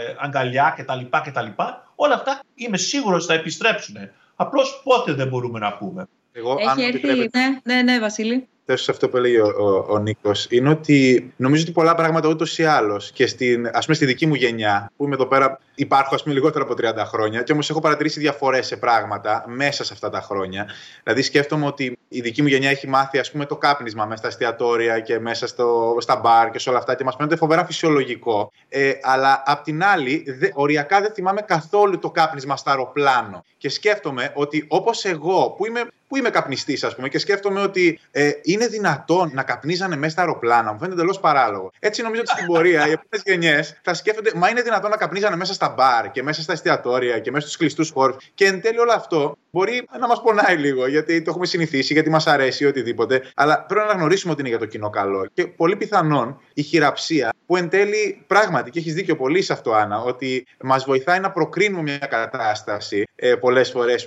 ε, 0.08 0.16
αγκαλιά 0.18 0.74
κτλ, 0.76 1.00
κτλ. 1.24 1.46
Όλα 1.94 2.14
αυτά 2.14 2.40
είμαι 2.54 2.76
σίγουρος 2.76 3.26
θα 3.26 3.34
επιστρέψουν. 3.34 3.96
Απλώς 4.36 4.80
πότε 4.84 5.12
δεν 5.12 5.28
μπορούμε 5.28 5.58
να 5.58 5.72
πούμε. 5.72 6.08
Εγώ, 6.32 6.56
Έχει 6.58 6.82
έρθει, 6.82 7.28
ναι, 7.32 7.60
ναι, 7.62 7.82
ναι, 7.82 7.98
Βασίλη 7.98 8.48
θέσω 8.70 8.84
σε 8.84 8.90
αυτό 8.90 9.08
που 9.08 9.16
έλεγε 9.16 9.40
ο, 9.40 9.52
ο, 9.58 9.86
ο 9.88 9.98
Νίκος, 9.98 10.46
είναι 10.50 10.68
ότι 10.68 11.32
νομίζω 11.36 11.62
ότι 11.62 11.72
πολλά 11.72 11.94
πράγματα 11.94 12.28
ούτως 12.28 12.58
ή 12.58 12.64
άλλως 12.64 13.12
και 13.12 13.26
στην, 13.26 13.70
ας 13.72 13.84
πούμε, 13.84 13.96
στη 13.96 14.06
δική 14.06 14.26
μου 14.26 14.34
γενιά, 14.34 14.92
που 14.96 15.04
είμαι 15.04 15.14
εδώ 15.14 15.26
πέρα, 15.26 15.60
υπάρχω 15.74 16.14
ας 16.14 16.22
πούμε, 16.22 16.34
λιγότερο 16.34 16.64
από 16.64 16.74
30 17.02 17.04
χρόνια, 17.06 17.42
και 17.42 17.52
όμως 17.52 17.70
έχω 17.70 17.80
παρατηρήσει 17.80 18.20
διαφορές 18.20 18.66
σε 18.66 18.76
πράγματα 18.76 19.44
μέσα 19.46 19.84
σε 19.84 19.92
αυτά 19.92 20.10
τα 20.10 20.20
χρόνια. 20.20 20.66
Δηλαδή, 21.02 21.22
σκέφτομαι 21.22 21.66
ότι 21.66 21.98
η 22.08 22.20
δική 22.20 22.42
μου 22.42 22.48
γενιά 22.48 22.70
έχει 22.70 22.88
μάθει 22.88 23.18
ας 23.18 23.30
πούμε, 23.30 23.46
το 23.46 23.56
κάπνισμα 23.56 24.04
μέσα 24.04 24.16
στα 24.16 24.28
εστιατόρια 24.28 25.00
και 25.00 25.18
μέσα 25.18 25.46
στο, 25.46 25.96
στα 26.00 26.16
μπαρ 26.16 26.50
και 26.50 26.58
σε 26.58 26.68
όλα 26.68 26.78
αυτά 26.78 26.94
και 26.94 27.04
μας 27.04 27.14
φαίνεται 27.16 27.36
φοβερά 27.36 27.64
φυσιολογικό. 27.64 28.52
Ε, 28.68 28.92
αλλά 29.02 29.42
απ' 29.46 29.64
την 29.64 29.84
άλλη, 29.84 30.24
δε, 30.38 30.48
οριακά 30.54 31.00
δεν 31.00 31.12
θυμάμαι 31.12 31.40
καθόλου 31.40 31.98
το 31.98 32.10
κάπνισμα 32.10 32.56
στα 32.56 32.70
αεροπλάνο. 32.70 33.44
Και 33.58 33.68
σκέφτομαι 33.68 34.32
ότι 34.34 34.64
όπως 34.68 35.04
εγώ, 35.04 35.54
που 35.56 35.66
είμαι 35.66 35.88
που 36.08 36.16
είμαι 36.16 36.30
καπνιστής, 36.30 36.84
ας 36.84 36.94
πούμε, 36.94 37.08
και 37.08 37.18
σκέφτομαι 37.18 37.60
ότι 37.60 38.00
ε, 38.10 38.30
είναι 38.42 38.57
δυνατόν 38.66 39.30
να 39.34 39.42
καπνίζανε 39.42 39.96
μέσα 39.96 40.10
στα 40.10 40.20
αεροπλάνα. 40.20 40.72
Μου 40.72 40.78
φαίνεται 40.78 40.94
εντελώς 40.94 41.20
παράλογο. 41.20 41.70
Έτσι 41.78 42.02
νομίζω 42.02 42.20
ότι 42.20 42.30
στην 42.30 42.46
πορεία 42.46 42.78
οι 42.78 42.90
επόμενες 42.90 43.22
γενιές 43.24 43.80
θα 43.82 43.94
σκέφτονται, 43.94 44.30
μα 44.34 44.48
είναι 44.48 44.62
δυνατόν 44.62 44.90
να 44.90 44.96
καπνίζανε 44.96 45.36
μέσα 45.36 45.54
στα 45.54 45.74
μπαρ 45.76 46.10
και 46.10 46.22
μέσα 46.22 46.42
στα 46.42 46.52
εστιατόρια 46.52 47.18
και 47.18 47.30
μέσα 47.30 47.46
στους 47.46 47.58
κλειστούς 47.58 47.90
χώρους. 47.90 48.16
Και 48.34 48.46
εν 48.46 48.60
τέλει 48.60 48.78
όλο 48.78 48.92
αυτό 48.92 49.36
μπορεί 49.50 49.88
να 50.00 50.06
μας 50.06 50.22
πονάει 50.22 50.56
λίγο, 50.56 50.86
γιατί 50.86 51.22
το 51.22 51.30
έχουμε 51.30 51.46
συνηθίσει, 51.46 51.92
γιατί 51.92 52.10
μας 52.10 52.26
αρέσει 52.26 52.64
οτιδήποτε. 52.64 53.22
Αλλά 53.34 53.64
πρέπει 53.64 53.80
να 53.80 53.90
αναγνωρίσουμε 53.90 54.32
ότι 54.32 54.40
είναι 54.40 54.50
για 54.50 54.58
το 54.58 54.66
κοινό 54.66 54.90
καλό. 54.90 55.26
Και 55.32 55.46
πολύ 55.46 55.76
πιθανόν 55.76 56.40
η 56.54 56.62
χειραψία, 56.62 57.32
που 57.46 57.56
εν 57.56 57.68
τέλει 57.68 58.24
πράγματι, 58.26 58.70
και 58.70 58.78
έχεις 58.78 58.94
δίκιο 58.94 59.16
πολύ 59.16 59.42
σε 59.42 59.52
αυτό, 59.52 59.72
Άννα, 59.72 60.00
ότι 60.00 60.46
μας 60.60 60.84
βοηθάει 60.84 61.20
να 61.20 61.30
προκρίνουμε 61.30 61.82
μια 61.82 61.98
κατάσταση 61.98 63.04
ε, 63.16 63.34
πολλές 63.34 63.70
φορές. 63.70 64.02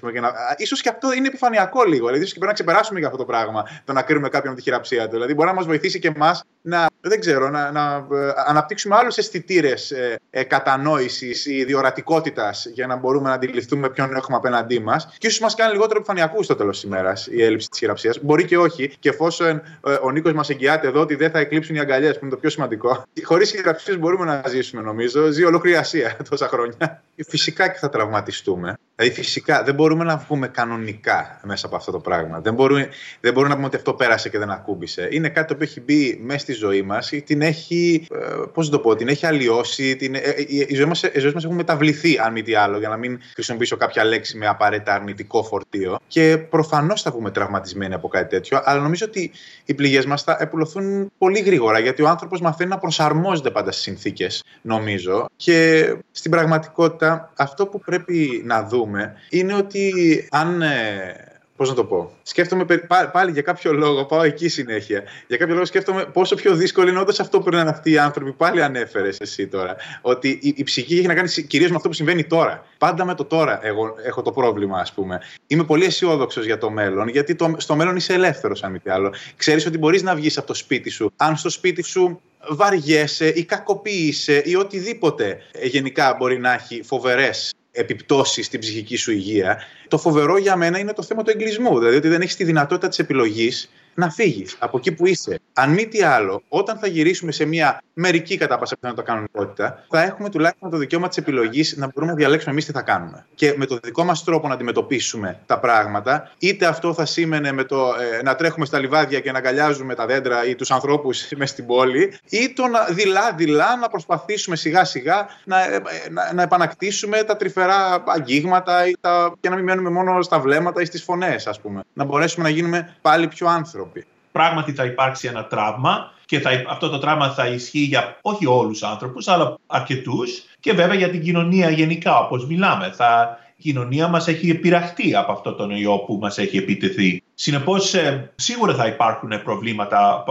σω 0.66 0.76
και 0.82 0.90
αυτό 0.90 1.14
είναι 1.14 1.28
επιφανειακό 1.28 1.84
λίγο. 1.84 2.06
Δηλαδή, 2.06 2.18
ίσως 2.18 2.34
και 2.34 2.40
πρέπει 2.40 2.58
να 2.58 2.64
ξεπεράσουμε 2.64 3.00
για 3.00 3.08
αυτό 3.08 3.20
το 3.20 3.26
πράγμα, 3.26 3.64
το 3.86 3.94
να 3.94 4.02
κρίνουμε 4.02 4.30
κάποιον 4.42 4.56
τη 4.56 4.62
χειραψία 4.62 5.04
του. 5.04 5.12
Δηλαδή, 5.12 5.34
μπορεί 5.34 5.48
να 5.48 5.56
μας 5.56 5.66
βοηθήσει 5.66 6.00
και 6.00 6.12
εμάς 6.16 6.44
να, 6.62 6.88
δεν 7.02 7.20
ξέρω, 7.20 7.50
να, 7.50 7.72
να 7.72 8.08
ε, 8.18 8.32
αναπτύξουμε 8.46 8.96
άλλους 8.96 9.18
αισθητήρες 9.18 9.92
ε, 9.92 10.20
ε, 10.30 10.44
κατανόησης 10.44 11.46
ή 11.46 11.64
διορατικότητας 11.64 12.66
για 12.74 12.88
να 12.88 12.96
μπορούμε 12.96 13.30
να 13.30 13.36
αντιληφθούμε 13.36 13.90
ποιον 13.90 14.16
έχουμε 14.16 14.38
απέναντί 14.38 14.80
μας. 14.80 15.16
Και 15.18 15.28
ίσως 15.28 15.40
μας 15.40 15.56
κάνει 15.56 15.72
λιγότερο 15.72 15.98
επιφανειακούς 15.98 16.46
στο 16.46 16.56
τέλος 16.56 16.80
της 16.80 16.90
ημέρας 16.90 17.28
η 17.28 17.44
έλλειψη 17.44 17.70
της 17.70 17.80
χειραψίας. 17.80 18.20
Μπορεί 18.22 18.46
και 18.46 18.58
όχι, 18.58 18.94
και 19.00 19.10
εφόσον 19.10 19.62
ε, 19.86 19.98
ο 20.02 20.12
Νίκος 20.12 20.34
μας 20.34 20.50
εγγυάται 20.50 20.88
εδώ 20.88 21.02
ότι 21.02 21.16
δεν 21.16 21.32
θα 21.32 21.40
εκλείψουν 21.40 21.76
οι 21.76 21.80
αγκαλιές, 21.80 22.14
που 22.14 22.20
είναι 22.22 22.34
το 22.34 22.40
πιο 22.40 22.50
σημαντικό. 22.50 23.04
Χωρίς 23.24 23.50
χειραψίες 23.50 24.00
μπορούμε 24.00 24.26
να 24.26 24.44
ζήσουμε, 24.50 24.82
νομίζω. 24.82 25.32
Ζει 25.32 25.44
ολόκληρη 25.44 25.78
Ασία 25.78 26.18
τόσα 26.30 26.48
χρόνια. 26.48 27.04
Φυσικά 27.28 27.68
και 27.68 27.78
θα 27.78 27.90
τραυματιστούμε. 27.90 28.74
Δηλαδή, 28.96 29.16
φυσικά 29.22 29.64
δεν 29.64 29.76
μπορούμε 29.76 30.04
να 30.04 30.18
βγούμε 30.18 30.48
κανονικά 30.48 31.40
μέσα 31.44 31.66
από 31.66 31.76
αυτό 31.76 31.92
το 31.92 32.00
πράγμα. 32.00 32.40
Δεν 32.40 32.54
μπορούμε, 32.54 32.90
δεν 33.20 33.34
μπορούμε 33.34 33.50
να 33.50 33.56
πούμε 33.56 33.68
ότι 33.68 33.76
αυτό 33.76 33.94
πέρασε 33.94 34.30
και 34.30 34.38
δεν 34.38 34.50
ακούμπησε. 34.50 35.08
Είναι 35.12 35.30
κάτι 35.30 35.48
το 35.48 35.54
οποίο 35.54 35.66
έχει 35.66 35.82
μπει 35.82 36.20
μέσα 36.24 36.40
στη 36.40 36.54
ζωή 36.54 36.82
μας, 36.82 37.10
την 37.26 37.42
έχει, 37.42 38.08
ε, 38.12 38.18
πώς 38.54 38.70
το 38.70 38.80
πω, 38.80 38.96
την 38.96 39.08
έχει 39.08 39.26
αλλοιώσει. 39.26 39.96
Την, 39.96 40.16
ε, 40.16 40.20
ε, 40.20 40.46
οι 40.48 40.76
ζωές 41.20 41.34
μας 41.34 41.44
έχουν 41.44 41.56
μεταβληθεί, 41.56 42.20
αν 42.20 42.32
μη 42.32 42.42
τι 42.42 42.56
άλλο, 42.56 42.78
για 42.78 42.90
να 42.90 42.98
μην 42.98 43.20
χρησιμοποιήσω 43.34 43.78
κάποια 43.78 44.04
λέξη 44.04 44.38
με 44.38 44.48
απαραίτητα 44.48 44.94
αρνητικό 44.94 45.44
φορτίο. 45.44 46.00
Και 46.08 46.38
προφανώς 46.50 47.02
θα 47.02 47.12
βγούμε 47.12 47.32
τραυματισμένοι 47.32 47.94
από 47.94 48.08
κάτι 48.08 48.30
τέτοιο, 48.30 48.62
αλλά 48.64 48.82
νομίζω 48.82 49.06
ότι 49.06 49.32
οι 49.66 49.74
πληγές 49.74 50.06
μας 50.06 50.24
θα 50.24 50.38
επουλωθούν 50.40 51.12
πολύ 51.18 51.40
γρήγορα, 51.40 51.80
γιατί 51.80 52.02
ο 52.02 52.08
άνθρωπος 52.08 52.42
μαθαίνει 52.42 52.70
να 52.70 52.78
προσαρμόζεται 52.78 53.50
πάντα 53.50 53.72
στις 53.72 53.84
συνθήκες, 53.84 54.44
νομίζω. 54.62 55.26
Και 55.36 55.90
στην 56.12 56.32
πραγματικότητα, 56.32 57.32
αυτό 57.36 57.68
που 57.68 57.80
πρέπει 57.80 58.42
να 58.46 58.64
δούμε 58.64 58.81
είναι 59.30 59.54
ότι 59.54 59.94
αν. 60.32 60.62
Ε, 60.62 61.32
Πώς 61.62 61.70
να 61.70 61.76
το 61.76 61.86
πω. 61.86 62.12
Σκέφτομαι 62.24 62.66
πάλι 63.12 63.32
για 63.32 63.42
κάποιο 63.42 63.74
λόγο, 63.74 64.06
πάω 64.06 64.22
εκεί 64.22 64.48
συνέχεια. 64.48 65.04
Για 65.28 65.38
κάποιο 65.38 65.54
λόγο 65.54 65.66
σκέφτομαι 65.66 66.06
πόσο 66.06 66.36
πιο 66.36 66.56
δύσκολο 66.56 66.90
είναι 66.90 67.00
όντως 67.00 67.20
αυτό 67.20 67.38
που 67.38 67.44
περνάνε 67.44 67.70
αυτοί 67.70 67.92
οι 67.92 67.98
άνθρωποι. 67.98 68.32
Πάλι 68.32 68.64
ανέφερες 68.64 69.20
εσύ 69.20 69.48
τώρα. 69.48 69.76
Ότι 70.02 70.30
η, 70.30 70.54
η 70.58 70.64
ψυχή 70.64 70.98
έχει 70.98 71.08
να 71.08 71.14
κάνει 71.14 71.30
κυρίως 71.30 71.70
με 71.70 71.76
αυτό 71.76 71.88
που 71.88 71.94
συμβαίνει 71.94 72.24
τώρα. 72.24 72.66
Πάντα 72.78 73.06
με 73.06 73.16
το 73.16 73.26
τώρα 73.26 73.60
εγώ 73.66 73.96
έχω 74.06 74.22
το 74.22 74.32
πρόβλημα, 74.32 74.80
ας 74.80 74.94
πούμε. 74.94 75.22
Είμαι 75.48 75.64
πολύ 75.64 75.86
αισιόδοξος 75.86 76.46
για 76.46 76.58
το 76.58 76.70
μέλλον, 76.70 77.08
γιατί 77.08 77.36
το, 77.36 77.56
στο 77.58 77.76
μέλλον 77.76 77.96
είσαι 77.96 78.14
ελεύθερος, 78.14 78.64
αν 78.64 78.72
μη 78.72 78.80
τι 78.80 78.90
άλλο. 78.90 79.14
Ξέρεις 79.36 79.66
ότι 79.66 79.78
μπορείς 79.78 80.02
να 80.04 80.16
βγεις 80.16 80.38
από 80.38 80.48
το 80.48 80.54
σπίτι 80.54 80.90
σου. 80.90 81.12
Αν 81.16 81.36
στο 81.36 81.50
σπίτι 81.50 81.84
σου 81.84 82.22
βαριέσαι 82.50 83.28
ή 83.28 83.46
κακοποίησε 83.46 84.42
ή 84.46 84.56
οτιδήποτε 84.56 85.38
γενικά 85.64 86.16
μπορεί 86.20 86.40
να 86.40 86.54
έχει 86.54 86.82
φοβερές 86.84 87.54
επιπτώσεις 87.72 88.46
στην 88.46 88.60
ψυχική 88.60 88.96
σου 88.96 89.12
υγεία. 89.12 89.64
Το 89.88 89.98
φοβερό 89.98 90.38
για 90.38 90.56
μένα 90.56 90.80
είναι 90.80 90.94
το 90.94 91.04
θέμα 91.04 91.24
του 91.24 91.30
εγκλισμού. 91.30 91.80
Δηλαδή 91.80 91.98
ότι 91.98 92.08
δεν 92.08 92.22
έχεις 92.22 92.36
τη 92.36 92.44
δυνατότητα 92.44 92.88
της 92.88 93.00
επιλογής 93.00 93.70
να 93.94 94.10
φύγεις 94.10 94.56
από 94.60 94.78
εκεί 94.78 94.92
που 94.92 95.06
είσαι. 95.06 95.40
Αν 95.54 95.70
μη 95.70 95.88
τι 95.88 96.02
άλλο, 96.02 96.42
όταν 96.50 96.78
θα 96.78 96.88
γυρίσουμε 96.88 97.32
σε 97.32 97.46
μια 97.46 97.82
μερική 97.94 98.38
κατά 98.38 98.58
πάσα 98.58 98.76
πιθανότητα 98.76 99.08
κανονικότητα, 99.12 99.86
θα 99.90 100.04
έχουμε 100.04 100.30
τουλάχιστον 100.30 100.70
το 100.70 100.78
δικαίωμα 100.78 101.08
της 101.08 101.18
επιλογής 101.18 101.76
να 101.78 101.86
μπορούμε 101.94 102.12
να 102.12 102.18
διαλέξουμε 102.18 102.52
εμείς 102.52 102.66
τι 102.66 102.72
θα 102.72 102.82
κάνουμε. 102.82 103.26
Και 103.36 103.54
με 103.58 103.66
το 103.66 103.80
δικό 103.84 104.04
μας 104.04 104.24
τρόπο 104.24 104.48
να 104.48 104.54
αντιμετωπίσουμε 104.54 105.40
τα 105.46 105.60
πράγματα, 105.60 106.32
είτε 106.38 106.66
αυτό 106.66 106.94
θα 106.94 107.06
σήμαινε 107.06 107.52
με 107.52 107.64
το 107.64 107.94
ε, 108.20 108.24
να 108.24 108.36
τρέχουμε 108.36 108.66
στα 108.66 108.80
λιβάδια 108.80 109.20
και 109.20 109.32
να 109.32 109.38
αγκαλιάζουμε 109.38 109.96
τα 109.96 110.06
δέντρα 110.06 110.46
ή 110.46 110.56
τους 110.56 110.72
ανθρώπους 110.72 111.28
μες 111.38 111.50
στην 111.50 111.66
πόλη, 111.66 112.14
ή 112.30 112.54
το 112.54 112.68
να 112.68 112.84
δειλά-δειλά 112.84 113.76
να 113.76 113.90
προσπαθήσουμε 113.90 114.56
σιγά-σιγά 114.56 115.28
να, 115.44 115.64
ε, 115.64 115.82
να, 116.12 116.34
να 116.34 116.42
επανακτήσουμε 116.42 117.24
τα 117.24 117.38
τρυφερά 117.38 118.04
αγγίγματα 118.06 118.88
ή 118.88 118.94
τα, 119.02 119.34
και 119.40 119.50
να 119.50 119.56
μην 119.56 119.64
μένουμε 119.64 119.90
μόνο 119.90 120.22
στα 120.22 120.40
βλέμματα 120.40 120.82
ή 120.82 120.86
στις 120.86 121.04
φωνές, 121.04 121.48
ας 121.48 121.62
πούμε. 121.62 121.82
Να 121.94 122.04
μπορέσουμε 122.04 122.44
να 122.44 122.50
γίνουμε 122.50 122.96
πάλι 123.02 123.28
πιο 123.28 123.48
άνθρωποι 123.48 123.81
άνθρωποι. 123.82 124.06
Πράγματι 124.32 124.74
θα 124.74 124.86
υπάρξει 124.86 125.28
ένα 125.28 125.46
τραύμα 125.46 126.12
και 126.26 126.40
θα, 126.40 126.50
αυτό 126.70 126.90
το 126.90 126.98
τραύμα 126.98 127.30
θα 127.30 127.48
ισχύει 127.48 127.80
για 127.80 128.18
όχι 128.22 128.46
όλους 128.46 128.80
τους 128.80 128.90
άνθρωπους, 128.90 129.28
αλλά 129.28 129.58
αρκετούς 129.68 130.44
και 130.60 130.74
βέβαια 130.74 130.96
για 130.96 131.10
την 131.10 131.22
κοινωνία 131.22 131.70
γενικά, 131.70 132.20
όπως 132.20 132.46
μιλάμε. 132.46 132.92
Θα, 132.92 133.40
η 133.51 133.51
κοινωνία 133.62 134.08
μας 134.08 134.28
έχει 134.28 134.50
επηραχτεί 134.50 135.16
από 135.16 135.32
αυτό 135.32 135.54
τον 135.54 135.70
ιό 135.70 135.98
που 135.98 136.18
μας 136.22 136.38
έχει 136.38 136.58
επιτεθεί. 136.58 137.24
Συνεπώς, 137.34 137.94
ε, 137.94 138.32
σίγουρα 138.36 138.76
θα 138.76 138.88
υπάρχουν 138.88 139.44
προβλήματα 139.44 140.24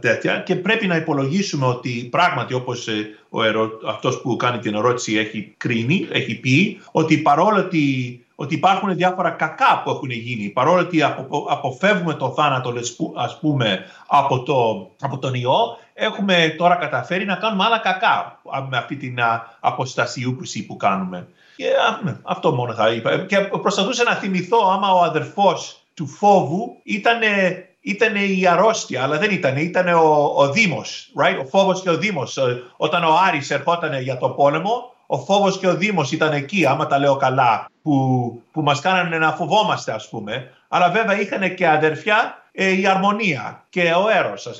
τέτοια 0.00 0.38
και 0.38 0.56
πρέπει 0.56 0.86
να 0.86 0.96
υπολογίσουμε 0.96 1.66
ότι 1.66 2.08
πράγματι, 2.10 2.54
όπως 2.54 2.88
ε, 2.88 3.08
ο 3.28 3.42
ερω... 3.42 3.70
αυτός 3.86 4.20
που 4.20 4.36
κάνει 4.36 4.58
την 4.58 4.74
ερώτηση 4.74 5.16
έχει 5.16 5.54
κρίνει, 5.56 6.08
έχει 6.12 6.40
πει, 6.40 6.80
ότι 6.92 7.18
παρόλο 7.18 7.58
ότι 7.58 8.22
ότι 8.40 8.54
υπάρχουν 8.54 8.96
διάφορα 8.96 9.30
κακά 9.30 9.82
που 9.84 9.90
έχουν 9.90 10.10
γίνει. 10.10 10.48
Παρόλο 10.48 10.80
ότι 10.80 11.02
αποφεύγουμε 11.48 12.14
το 12.14 12.30
θάνατο, 12.30 12.72
ας 13.16 13.38
πούμε, 13.40 13.84
από, 14.06 14.42
το, 14.42 14.90
από 15.00 15.18
τον 15.18 15.34
ιό, 15.34 15.78
έχουμε 15.94 16.54
τώρα 16.58 16.74
καταφέρει 16.74 17.24
να 17.24 17.34
κάνουμε 17.34 17.64
άλλα 17.64 17.78
κακά 17.78 18.40
με 18.70 18.76
αυτή 18.76 18.96
την 18.96 19.18
αποστασιούπηση 19.60 20.66
που 20.66 20.76
κάνουμε. 20.76 21.28
Και 21.58 21.68
ναι, 22.04 22.16
αυτό 22.22 22.54
μόνο 22.54 22.74
θα 22.74 22.90
είπα. 22.90 23.18
Και 23.18 23.38
προσπαθούσα 23.38 24.04
να 24.04 24.14
θυμηθώ 24.14 24.58
άμα 24.72 24.92
ο 24.92 25.02
αδερφός 25.02 25.82
του 25.94 26.06
φόβου 26.06 26.76
ήταν 26.82 27.20
ήταν 27.80 28.14
η 28.16 28.46
αρρώστια, 28.46 29.02
αλλά 29.02 29.18
δεν 29.18 29.30
ήταν. 29.30 29.56
Ήταν 29.56 29.88
ο, 29.88 30.32
ο 30.36 30.50
Δήμος, 30.50 31.12
right? 31.22 31.40
ο 31.40 31.44
φόβος 31.44 31.82
και 31.82 31.90
ο 31.90 31.96
Δήμος. 31.96 32.38
Όταν 32.76 33.04
ο 33.04 33.18
Άρης 33.26 33.50
ερχόταν 33.50 34.00
για 34.00 34.16
το 34.18 34.28
πόλεμο, 34.28 34.94
ο 35.06 35.18
φόβος 35.18 35.58
και 35.58 35.68
ο 35.68 35.74
Δήμος 35.74 36.12
ήταν 36.12 36.32
εκεί, 36.32 36.66
άμα 36.66 36.86
τα 36.86 36.98
λέω 36.98 37.16
καλά, 37.16 37.70
που, 37.82 38.42
που 38.52 38.62
μας 38.62 38.80
κάνανε 38.80 39.18
να 39.18 39.32
φοβόμαστε 39.32 39.92
ας 39.92 40.08
πούμε. 40.08 40.50
Αλλά 40.68 40.90
βέβαια 40.90 41.20
είχαν 41.20 41.54
και 41.54 41.68
αδερφιά 41.68 42.42
ε, 42.52 42.80
η 42.80 42.86
αρμονία 42.86 43.64
και 43.70 43.82
ο 43.82 44.08
έρος. 44.08 44.46
Ε, 44.46 44.52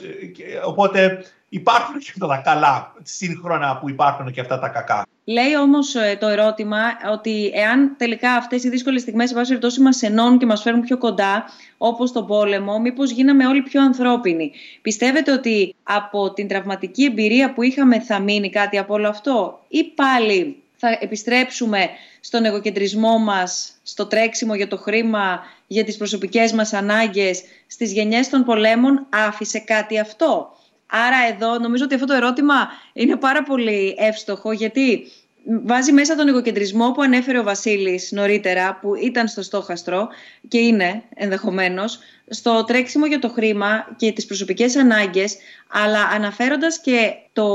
οπότε 0.64 1.24
υπάρχουν 1.48 1.98
και 1.98 2.10
αυτά 2.10 2.26
τα 2.26 2.36
καλά 2.36 2.94
σύγχρονα 3.02 3.78
που 3.78 3.88
υπάρχουν 3.88 4.32
και 4.32 4.40
αυτά 4.40 4.58
τα 4.58 4.68
κακά. 4.68 5.06
Λέει 5.24 5.56
όμως 5.56 5.94
ε, 5.94 6.16
το 6.20 6.26
ερώτημα 6.26 6.78
ότι 7.12 7.50
εάν 7.54 7.94
τελικά 7.96 8.32
αυτές 8.32 8.64
οι 8.64 8.68
δύσκολες 8.68 9.00
στιγμές, 9.00 9.28
σε 9.28 9.34
βάση 9.34 9.48
περιπτώσει, 9.48 9.80
μας 9.80 10.02
ενώνουν 10.02 10.38
και 10.38 10.46
μας 10.46 10.62
φέρουν 10.62 10.80
πιο 10.80 10.98
κοντά, 10.98 11.44
όπως 11.78 12.12
τον 12.12 12.26
πόλεμο, 12.26 12.78
μήπως 12.78 13.10
γίναμε 13.10 13.46
όλοι 13.46 13.62
πιο 13.62 13.82
ανθρώπινοι. 13.82 14.52
Πιστεύετε 14.82 15.32
ότι 15.32 15.74
από 15.82 16.32
την 16.32 16.48
τραυματική 16.48 17.04
εμπειρία 17.04 17.52
που 17.52 17.62
είχαμε 17.62 18.00
θα 18.00 18.18
μείνει 18.18 18.50
κάτι 18.50 18.78
από 18.78 18.94
όλο 18.94 19.08
αυτό, 19.08 19.60
ή 19.68 19.84
πάλι 19.84 20.62
θα 20.76 20.98
επιστρέψουμε 21.00 21.88
στον 22.20 22.44
εγωκεντρισμό 22.44 23.18
μας, 23.18 23.72
στο 23.82 24.06
τρέξιμο 24.06 24.54
για 24.54 24.68
το 24.68 24.76
χρήμα, 24.76 25.40
για 25.66 25.84
τις 25.84 25.96
προσωπικές 25.96 26.52
μας 26.52 26.72
ανάγκες, 26.72 27.42
στις 27.66 27.92
γενιές 27.92 28.28
των 28.28 28.44
πολέμων, 28.44 29.06
άφησε 29.10 29.58
κάτι 29.58 29.98
αυτό; 29.98 30.57
Άρα 30.90 31.16
εδώ 31.34 31.58
νομίζω 31.58 31.84
ότι 31.84 31.94
αυτό 31.94 32.06
το 32.06 32.14
ερώτημα 32.14 32.68
είναι 32.92 33.16
πάρα 33.16 33.42
πολύ 33.42 33.94
εύστοχο 33.98 34.52
γιατί 34.52 35.06
βάζει 35.64 35.92
μέσα 35.92 36.14
τον 36.14 36.28
εγωκεντρισμό 36.28 36.92
που 36.92 37.02
ανέφερε 37.02 37.38
ο 37.38 37.42
Βασίλης 37.42 38.12
νωρίτερα 38.12 38.78
που 38.80 38.94
ήταν 38.94 39.28
στο 39.28 39.42
στόχαστρο 39.42 40.08
και 40.48 40.58
είναι 40.58 41.02
ενδεχομένως 41.14 41.98
στο 42.28 42.64
τρέξιμο 42.64 43.06
για 43.06 43.18
το 43.18 43.28
χρήμα 43.28 43.86
και 43.96 44.12
τις 44.12 44.26
προσωπικές 44.26 44.76
ανάγκες 44.76 45.36
αλλά 45.68 46.08
αναφέροντας 46.14 46.80
και 46.80 47.12
το 47.32 47.48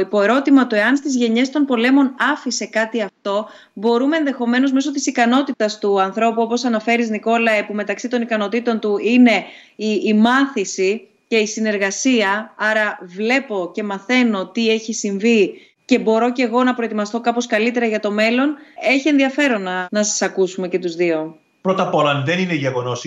υποερώτημα 0.00 0.66
το 0.66 0.76
εάν 0.76 0.96
στις 0.96 1.16
γενιές 1.16 1.50
των 1.50 1.64
πολέμων 1.64 2.14
άφησε 2.18 2.66
κάτι 2.66 3.02
αυτό 3.02 3.48
μπορούμε 3.72 4.16
ενδεχομένως 4.16 4.72
μέσω 4.72 4.92
της 4.92 5.06
ικανότητας 5.06 5.78
του 5.78 6.00
ανθρώπου 6.00 6.42
όπως 6.42 6.64
αναφέρεις 6.64 7.10
Νικόλα 7.10 7.66
που 7.66 7.74
μεταξύ 7.74 8.08
των 8.08 8.22
ικανοτήτων 8.22 8.80
του 8.80 8.98
είναι 9.02 9.44
η, 9.76 10.00
η 10.04 10.14
μάθηση 10.14 11.09
και 11.30 11.36
η 11.36 11.46
συνεργασία, 11.46 12.54
άρα 12.56 12.98
βλέπω 13.02 13.70
και 13.74 13.82
μαθαίνω 13.82 14.50
τι 14.50 14.70
έχει 14.70 14.92
συμβεί 14.92 15.52
και 15.84 15.98
μπορώ 15.98 16.32
και 16.32 16.42
εγώ 16.42 16.64
να 16.64 16.74
προετοιμαστώ 16.74 17.20
κάπως 17.20 17.46
καλύτερα 17.46 17.86
για 17.86 18.00
το 18.00 18.10
μέλλον, 18.10 18.56
έχει 18.90 19.08
ενδιαφέρον 19.08 19.62
να, 19.62 19.86
να 19.90 20.04
σας 20.04 20.22
ακούσουμε 20.22 20.68
και 20.68 20.78
τους 20.78 20.94
δύο. 20.94 21.36
Πρώτα 21.60 21.82
απ' 21.82 21.94
όλα, 21.94 22.22
δεν 22.26 22.38
είναι 22.38 22.54
γεγονός 22.54 23.04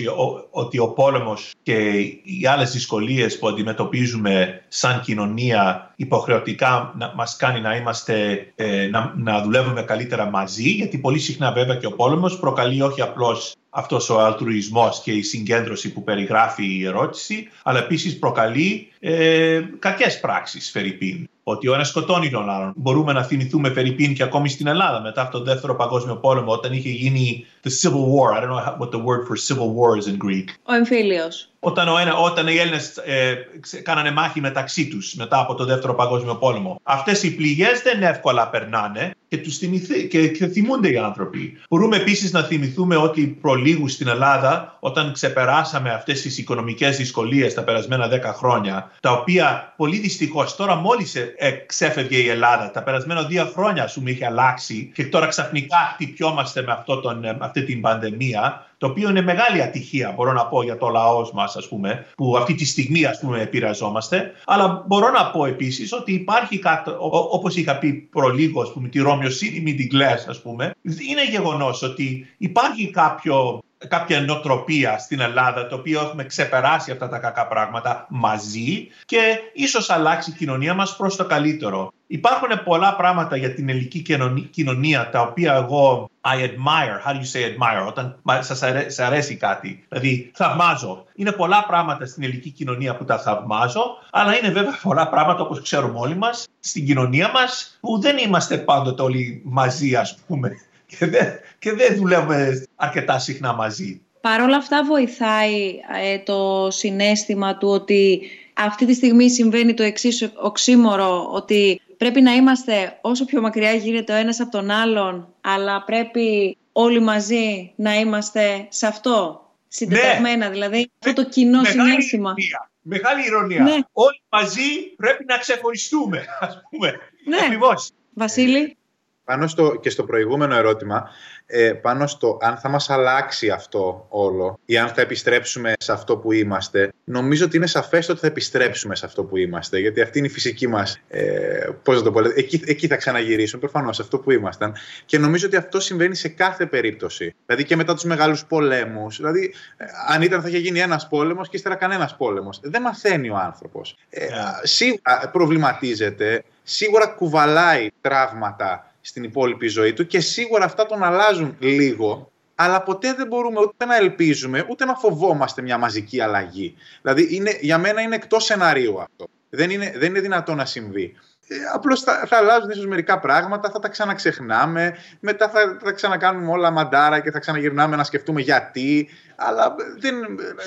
ότι 0.50 0.78
ο 0.78 0.88
πόλεμος 0.88 1.50
και 1.62 1.74
οι 2.22 2.46
άλλες 2.46 2.72
δυσκολίες 2.72 3.38
που 3.38 3.48
αντιμετωπίζουμε 3.48 4.62
σαν 4.68 5.00
κοινωνία 5.00 5.92
υποχρεωτικά 5.96 6.94
μας 7.14 7.36
κάνει 7.36 7.60
να, 7.60 7.76
είμαστε, 7.76 8.46
ε, 8.56 8.86
να, 8.86 9.12
να 9.16 9.42
δουλεύουμε 9.42 9.82
καλύτερα 9.82 10.30
μαζί, 10.30 10.68
γιατί 10.68 10.98
πολύ 10.98 11.18
συχνά 11.18 11.52
βέβαια 11.52 11.76
και 11.76 11.86
ο 11.86 11.92
πόλεμος 11.92 12.38
προκαλεί 12.38 12.82
όχι 12.82 13.02
απλώς 13.02 13.54
αυτός 13.76 14.10
ο 14.10 14.20
αλτρουισμός 14.20 15.00
και 15.00 15.12
η 15.12 15.22
συγκέντρωση 15.22 15.92
που 15.92 16.04
περιγράφει 16.04 16.78
η 16.78 16.86
ερώτηση, 16.86 17.48
αλλά 17.62 17.78
επίσης 17.78 18.18
προκαλεί 18.18 18.88
ε, 19.00 19.60
κακές 19.78 20.20
πράξεις, 20.20 20.70
Φερρυπίν. 20.70 21.28
Ότι 21.42 21.68
ο 21.68 21.74
ένας 21.74 21.88
σκοτώνει 21.88 22.30
τον 22.30 22.50
άλλον. 22.50 22.72
Μπορούμε 22.76 23.12
να 23.12 23.22
θυμηθούμε 23.22 23.70
Φερρυπίν 23.70 24.14
και 24.14 24.22
ακόμη 24.22 24.48
στην 24.48 24.66
Ελλάδα 24.66 25.00
μετά 25.00 25.22
από 25.22 25.32
τον 25.32 25.44
Δεύτερο 25.44 25.74
Παγκόσμιο 25.76 26.16
Πόλεμο, 26.16 26.52
όταν 26.52 26.72
είχε 26.72 26.88
γίνει 26.88 27.46
the 27.64 27.70
Civil 27.82 28.04
War. 28.14 28.36
I 28.36 28.40
don't 28.40 28.50
know 28.50 28.76
what 28.78 28.90
the 28.90 29.04
word 29.08 29.26
for 29.28 29.36
civil 29.36 29.68
war 29.74 29.98
is 29.98 30.06
in 30.06 30.16
Greek. 30.26 30.48
Ο 30.62 30.74
εμφύλιος 30.74 31.48
όταν, 31.64 31.88
ο 31.88 31.98
ένα, 31.98 32.16
όταν 32.16 32.46
οι 32.46 32.56
Έλληνες 32.56 32.96
ε, 32.96 33.34
κάνανε 33.82 34.10
μάχη 34.10 34.40
μεταξύ 34.40 34.88
τους 34.88 35.14
μετά 35.14 35.40
από 35.40 35.54
το 35.54 35.64
Δεύτερο 35.64 35.94
Παγκόσμιο 35.94 36.34
Πόλεμο. 36.34 36.80
Αυτές 36.82 37.22
οι 37.22 37.34
πληγές 37.34 37.82
δεν 37.82 38.02
εύκολα 38.02 38.48
περνάνε 38.48 39.14
και, 39.28 39.38
τους 39.38 39.58
θυμηθεί, 39.58 40.08
και, 40.08 40.28
και 40.28 40.46
θυμούνται 40.46 40.90
οι 40.90 40.96
άνθρωποι. 40.96 41.58
Μπορούμε 41.68 41.96
επίσης 41.96 42.32
να 42.32 42.42
θυμηθούμε 42.42 42.96
ότι 42.96 43.26
προλίγου 43.26 43.88
στην 43.88 44.08
Ελλάδα, 44.08 44.76
όταν 44.80 45.12
ξεπεράσαμε 45.12 45.90
αυτές 45.90 46.20
τις 46.20 46.38
οικονομικές 46.38 46.96
δυσκολίες 46.96 47.54
τα 47.54 47.62
περασμένα 47.62 48.08
10 48.10 48.20
χρόνια, 48.34 48.90
τα 49.00 49.12
οποία 49.12 49.74
πολύ 49.76 49.98
δυστυχώς 49.98 50.56
τώρα 50.56 50.74
μόλις 50.74 51.14
ε, 51.14 51.50
ξέφευγε 51.66 52.16
η 52.16 52.28
Ελλάδα, 52.28 52.70
τα 52.70 52.82
περασμένα 52.82 53.22
δύο 53.22 53.50
χρόνια 53.54 53.86
σου 53.86 54.02
είχε 54.04 54.26
αλλάξει 54.26 54.90
και 54.94 55.04
τώρα 55.04 55.26
ξαφνικά 55.26 55.76
χτυπιόμαστε 55.94 56.62
με, 56.62 56.72
αυτό 56.72 57.00
τον, 57.00 57.18
με 57.18 57.36
αυτή 57.40 57.64
την 57.64 57.80
πανδημία 57.80 58.66
το 58.84 58.90
οποίο 58.90 59.08
είναι 59.08 59.22
μεγάλη 59.22 59.62
ατυχία, 59.62 60.12
μπορώ 60.16 60.32
να 60.32 60.46
πω, 60.46 60.62
για 60.62 60.76
το 60.76 60.88
λαός 60.88 61.32
μας, 61.32 61.56
ας 61.56 61.68
πούμε, 61.68 62.06
που 62.16 62.36
αυτή 62.36 62.54
τη 62.54 62.64
στιγμή, 62.64 63.04
ας 63.04 63.18
πούμε, 63.18 63.40
επηρεαζόμαστε. 63.40 64.32
Αλλά 64.44 64.84
μπορώ 64.86 65.10
να 65.10 65.30
πω 65.30 65.46
επίσης 65.46 65.92
ότι 65.92 66.12
υπάρχει 66.12 66.58
κάτι, 66.58 66.90
όπως 67.30 67.56
είχα 67.56 67.78
πει 67.78 67.92
προλίγο, 67.92 68.62
ας 68.62 68.72
πούμε, 68.72 68.88
τη 68.88 68.98
Ρώμιο 68.98 69.28
City 69.28 69.60
μην 69.62 69.76
την 69.76 69.88
κλαις, 69.88 70.26
ας 70.28 70.40
πούμε, 70.42 70.74
είναι 70.82 71.24
γεγονός 71.30 71.82
ότι 71.82 72.34
υπάρχει 72.36 72.90
κάποιο 72.90 73.58
κάποια 73.88 74.20
νοοτροπία 74.20 74.98
στην 74.98 75.20
Ελλάδα 75.20 75.66
το 75.66 75.74
οποίο 75.74 76.00
έχουμε 76.00 76.24
ξεπεράσει 76.24 76.90
αυτά 76.90 77.08
τα 77.08 77.18
κακά 77.18 77.46
πράγματα 77.46 78.06
μαζί 78.10 78.88
και 79.04 79.18
ίσως 79.52 79.90
αλλάξει 79.90 80.30
η 80.30 80.34
κοινωνία 80.34 80.74
μας 80.74 80.96
προς 80.96 81.16
το 81.16 81.24
καλύτερο. 81.24 81.92
Υπάρχουν 82.06 82.62
πολλά 82.64 82.96
πράγματα 82.96 83.36
για 83.36 83.54
την 83.54 83.68
ελληνική 83.68 84.02
κοινωνία 84.50 85.10
τα 85.10 85.20
οποία 85.20 85.54
εγώ 85.54 86.10
I 86.26 86.36
admire. 86.36 87.00
How 87.04 87.12
do 87.12 87.18
you 87.18 87.30
say 87.32 87.44
admire? 87.44 87.86
Όταν 87.86 88.20
σας 88.40 88.62
αρέσει, 88.62 89.02
αρέσει 89.02 89.36
κάτι. 89.36 89.84
Δηλαδή 89.88 90.30
θαυμάζω. 90.34 91.04
Είναι 91.14 91.32
πολλά 91.32 91.64
πράγματα 91.66 92.06
στην 92.06 92.22
ελληνική 92.22 92.50
κοινωνία 92.50 92.96
που 92.96 93.04
τα 93.04 93.18
θαυμάζω, 93.18 93.84
αλλά 94.10 94.36
είναι 94.38 94.50
βέβαια 94.50 94.78
πολλά 94.82 95.08
πράγματα 95.08 95.42
όπως 95.42 95.62
ξέρουμε 95.62 95.98
όλοι 95.98 96.16
μας 96.16 96.46
στην 96.60 96.86
κοινωνία 96.86 97.30
μας 97.30 97.78
που 97.80 98.00
δεν 98.00 98.18
είμαστε 98.18 98.58
πάντοτε 98.58 99.02
όλοι 99.02 99.42
μαζί 99.44 99.94
ας 99.94 100.18
πούμε 100.26 100.50
και 100.98 101.06
δεν, 101.06 101.26
και 101.58 101.72
δεν 101.72 101.96
δουλεύουμε 101.96 102.66
αρκετά 102.76 103.18
συχνά 103.18 103.54
μαζί. 103.54 104.00
Παρ' 104.20 104.40
όλα 104.40 104.56
αυτά 104.56 104.84
βοηθάει 104.84 105.80
ε, 106.02 106.18
το 106.18 106.68
συνέστημα 106.70 107.56
του 107.56 107.68
ότι 107.68 108.20
αυτή 108.54 108.86
τη 108.86 108.94
στιγμή 108.94 109.30
συμβαίνει 109.30 109.74
το 109.74 109.82
εξής 109.82 110.32
οξύμορο 110.42 111.28
ότι 111.32 111.80
πρέπει 111.96 112.20
να 112.20 112.32
είμαστε 112.32 112.98
όσο 113.00 113.24
πιο 113.24 113.40
μακριά 113.40 113.72
γίνεται 113.72 114.12
ο 114.12 114.16
ένας 114.16 114.40
από 114.40 114.50
τον 114.50 114.70
άλλον 114.70 115.34
αλλά 115.40 115.84
πρέπει 115.84 116.56
όλοι 116.72 117.00
μαζί 117.00 117.72
να 117.76 117.94
είμαστε 117.94 118.66
σε 118.68 118.86
αυτό 118.86 119.44
συντεταγμένα, 119.68 120.46
ναι. 120.46 120.52
δηλαδή 120.52 120.90
αυτό 120.98 121.22
το 121.22 121.28
κοινό 121.28 121.60
Μεγάλη 121.60 121.90
συνέστημα. 121.90 122.34
Ηρωνία. 122.36 122.70
Μεγάλη 122.82 123.26
ηρωνία. 123.26 123.62
Ναι. 123.62 123.78
Όλοι 123.92 124.22
μαζί 124.28 124.94
πρέπει 124.96 125.24
να 125.24 125.38
ξεχωριστούμε, 125.38 126.24
ας 126.40 126.62
πούμε. 126.70 126.98
Ναι. 127.24 127.36
Ακριβώς. 127.36 127.90
Βασίλη 128.14 128.76
πάνω 129.24 129.46
στο, 129.46 129.78
και 129.80 129.90
στο 129.90 130.04
προηγούμενο 130.04 130.54
ερώτημα, 130.54 131.10
ε, 131.46 131.72
πάνω 131.72 132.06
στο 132.06 132.38
αν 132.40 132.56
θα 132.56 132.68
μας 132.68 132.90
αλλάξει 132.90 133.50
αυτό 133.50 134.06
όλο 134.08 134.58
ή 134.64 134.78
αν 134.78 134.88
θα 134.88 135.00
επιστρέψουμε 135.00 135.72
σε 135.78 135.92
αυτό 135.92 136.16
που 136.16 136.32
είμαστε, 136.32 136.92
νομίζω 137.04 137.44
ότι 137.44 137.56
είναι 137.56 137.66
σαφές 137.66 138.08
ότι 138.08 138.20
θα 138.20 138.26
επιστρέψουμε 138.26 138.94
σε 138.96 139.06
αυτό 139.06 139.24
που 139.24 139.36
είμαστε, 139.36 139.78
γιατί 139.78 140.00
αυτή 140.00 140.18
είναι 140.18 140.26
η 140.26 140.30
φυσική 140.30 140.66
μας, 140.66 141.00
ε, 141.08 141.68
πώς 141.82 142.02
το 142.02 142.12
πω, 142.12 142.20
εκεί, 142.36 142.62
εκεί 142.66 142.86
θα 142.86 142.96
ξαναγυρίσουμε 142.96 143.60
προφανώς 143.60 143.96
σε 143.96 144.02
αυτό 144.02 144.18
που 144.18 144.30
ήμασταν 144.30 144.74
και 145.04 145.18
νομίζω 145.18 145.46
ότι 145.46 145.56
αυτό 145.56 145.80
συμβαίνει 145.80 146.14
σε 146.14 146.28
κάθε 146.28 146.66
περίπτωση, 146.66 147.34
δηλαδή 147.46 147.64
και 147.64 147.76
μετά 147.76 147.94
τους 147.94 148.04
μεγάλους 148.04 148.44
πολέμους, 148.44 149.16
δηλαδή 149.16 149.54
ε, 149.76 149.84
αν 150.08 150.22
ήταν 150.22 150.42
θα 150.42 150.48
είχε 150.48 150.58
γίνει 150.58 150.80
ένας 150.80 151.08
πόλεμος 151.08 151.48
και 151.48 151.56
ύστερα 151.56 151.74
κανένας 151.74 152.16
πόλεμος. 152.16 152.60
Δεν 152.62 152.82
μαθαίνει 152.82 153.30
ο 153.30 153.36
άνθρωπος. 153.36 153.96
Ε, 154.10 154.26
yeah. 154.26 154.30
Ναι. 154.30 154.36
Σίγουρα 154.62 155.30
προβληματίζεται, 155.32 156.44
σίγουρα 156.62 157.06
κουβαλάει 157.06 157.88
τραύματα 158.00 158.93
στην 159.06 159.24
υπόλοιπη 159.24 159.66
ζωή 159.66 159.92
του 159.92 160.06
και 160.06 160.20
σίγουρα 160.20 160.64
αυτά 160.64 160.86
τον 160.86 161.02
αλλάζουν 161.02 161.56
λίγο, 161.58 162.30
αλλά 162.54 162.82
ποτέ 162.82 163.14
δεν 163.14 163.26
μπορούμε 163.26 163.60
ούτε 163.60 163.84
να 163.84 163.96
ελπίζουμε, 163.96 164.66
ούτε 164.68 164.84
να 164.84 164.94
φοβόμαστε 164.94 165.62
μια 165.62 165.78
μαζική 165.78 166.20
αλλαγή. 166.20 166.74
Δηλαδή, 167.02 167.36
είναι, 167.36 167.58
για 167.60 167.78
μένα 167.78 168.00
είναι 168.00 168.14
εκτός 168.14 168.44
σενάριου 168.44 169.00
αυτό. 169.00 169.26
Δεν 169.50 169.70
είναι, 169.70 169.92
δεν 169.96 170.08
είναι 170.08 170.20
δυνατό 170.20 170.54
να 170.54 170.64
συμβεί. 170.64 171.14
Ε, 171.48 171.56
Απλώς 171.74 172.00
θα, 172.00 172.24
θα 172.26 172.36
αλλάζουν 172.36 172.70
ίσως 172.70 172.86
μερικά 172.86 173.18
πράγματα, 173.18 173.70
θα 173.70 173.78
τα 173.78 173.88
ξαναξεχνάμε, 173.88 174.96
μετά 175.20 175.48
θα, 175.48 175.78
θα 175.82 175.92
ξανακάνουμε 175.92 176.50
όλα 176.50 176.70
μαντάρα 176.70 177.20
και 177.20 177.30
θα 177.30 177.38
ξαναγυρνάμε 177.38 177.96
να 177.96 178.04
σκεφτούμε 178.04 178.40
γιατί. 178.40 179.08
Αλλά 179.36 179.74
δεν, 179.98 180.14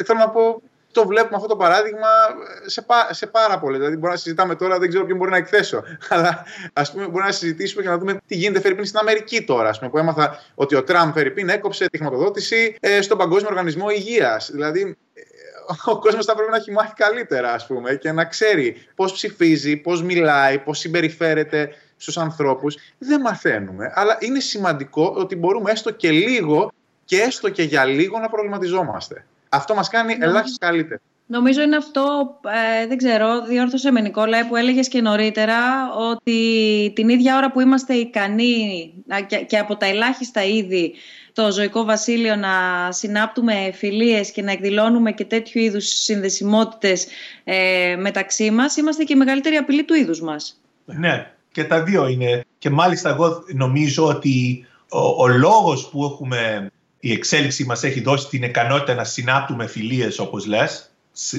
θέλω 0.06 0.20
να 0.20 0.30
πω, 0.30 0.62
το 0.98 1.08
βλέπουμε 1.08 1.36
αυτό 1.36 1.48
το 1.48 1.56
παράδειγμα 1.56 2.08
σε, 2.66 2.86
σε 3.10 3.28
πάρα 3.28 3.60
πολύ. 3.60 3.78
Δηλαδή, 3.78 3.96
μπορεί 3.96 4.12
να 4.12 4.18
συζητάμε 4.18 4.56
τώρα, 4.56 4.80
δεν 4.80 4.90
ξέρω 4.90 5.06
ποιον 5.06 5.18
μπορεί 5.18 5.32
να 5.32 5.38
εκθέσω. 5.38 5.84
Αλλά 6.14 6.46
ας 6.74 6.92
πούμε, 6.92 7.08
μπορεί 7.08 7.26
να 7.26 7.32
συζητήσουμε 7.32 7.82
και 7.82 7.90
να 7.90 7.98
δούμε 7.98 8.18
τι 8.28 8.36
γίνεται 8.36 8.60
Φερρυπίν 8.60 8.86
στην 8.86 9.00
Αμερική 9.00 9.44
τώρα. 9.44 9.70
Ας 9.70 9.78
πούμε, 9.78 9.92
που 9.92 9.98
έμαθα 9.98 10.40
ότι 10.56 10.76
ο 10.76 10.84
Τραμπ 10.84 11.14
Φερρυπίν 11.14 11.50
έκοψε 11.50 11.86
τη 11.90 11.98
χρηματοδότηση 11.98 12.76
ε, 12.80 13.02
στον 13.02 13.18
Παγκόσμιο 13.18 13.50
Οργανισμό 13.50 13.90
Υγείας. 13.90 14.50
Δηλαδή, 14.52 14.98
ε, 15.14 15.22
ο 15.86 16.00
κόσμος 16.00 16.26
θα 16.26 16.36
πρέπει 16.36 16.52
να 16.52 16.58
έχει 16.58 16.72
μάθει 16.72 16.94
καλύτερα, 16.94 17.54
ας 17.54 17.68
πούμε, 17.68 17.96
και 17.96 18.12
να 18.12 18.26
ξέρει 18.26 18.88
πώς 18.96 19.14
ψηφίζει, 19.14 19.78
πώς 19.78 20.04
μιλάει, 20.04 20.60
πώς 20.60 20.80
συμπεριφέρεται 20.80 21.70
στους 21.98 22.18
ανθρώπους. 22.18 22.78
Δεν 22.98 23.22
μαθαίνουμε. 23.22 23.92
Αλλά 23.96 24.18
είναι 24.20 24.40
σημαντικό 24.40 25.14
ότι 25.18 25.36
μπορούμε 25.36 25.72
έστω 25.72 25.92
και 25.92 26.12
λίγο 26.12 26.72
και 27.06 27.22
έστω 27.22 27.50
και 27.50 27.64
για 27.64 27.86
λίγο 27.86 28.20
να 28.20 28.30
προβληματιζόμαστε. 28.30 29.26
Αυτό 29.50 29.76
μας 29.76 29.90
κάνει 29.90 30.18
ελάχιστα 30.20 30.66
καλύτερα. 30.66 31.00
Νομίζω 31.30 31.62
είναι 31.62 31.76
αυτό, 31.76 32.36
ε, 32.82 32.88
δεν 32.88 32.98
ξέρω, 32.98 33.42
διόρθωσε 33.46 33.92
με 33.92 34.02
Νικόλα, 34.02 34.48
που 34.48 34.56
έλεγες 34.56 34.88
και 34.88 35.02
νωρίτερα 35.02 35.58
ότι 36.12 36.92
την 36.96 37.10
ίδια 37.10 37.38
ώρα 37.38 37.52
που 37.52 37.62
είμαστε 37.62 37.94
ικανοί 37.94 38.94
και 39.48 39.58
από 39.58 39.76
τα 39.76 39.86
ελάχιστα 39.86 40.44
είδη 40.44 40.94
το 41.34 41.52
ζωικό 41.52 41.84
βασίλειο 41.84 42.36
να 42.36 42.50
συνάπτουμε 42.92 43.72
φιλίες 43.74 44.32
και 44.32 44.42
να 44.42 44.52
εκδηλώνουμε 44.52 45.12
και 45.12 45.26
τέτοιου 45.26 45.62
είδους 45.62 45.86
συνδεσιμότητες 45.88 47.08
ε, 47.44 47.96
μεταξύ 48.00 48.52
μας, 48.52 48.78
είμαστε 48.78 49.04
και 49.04 49.14
η 49.14 49.18
μεγαλύτερη 49.18 49.56
απειλή 49.56 49.84
του 49.84 49.94
είδους 49.94 50.22
μας. 50.22 50.62
Ναι, 50.86 51.32
και 51.52 51.64
τα 51.64 51.84
δύο 51.84 52.08
είναι. 52.08 52.46
Και 52.58 52.70
μάλιστα 52.70 53.10
εγώ 53.10 53.44
νομίζω 53.54 54.08
ότι 54.08 54.66
ο, 54.90 55.24
ο 55.24 55.28
λόγος 55.28 55.90
που 55.90 56.04
έχουμε, 56.04 56.72
η 57.00 57.12
εξέλιξη 57.12 57.66
μας 57.66 57.84
έχει 57.84 58.02
δώσει 58.02 58.28
την 58.28 58.44
ικανότητα 58.44 58.94
να 58.94 59.04
συνάπτουμε 59.04 59.68
φιλίες 59.68 60.20
όπως 60.20 60.46
λες, 60.46 60.92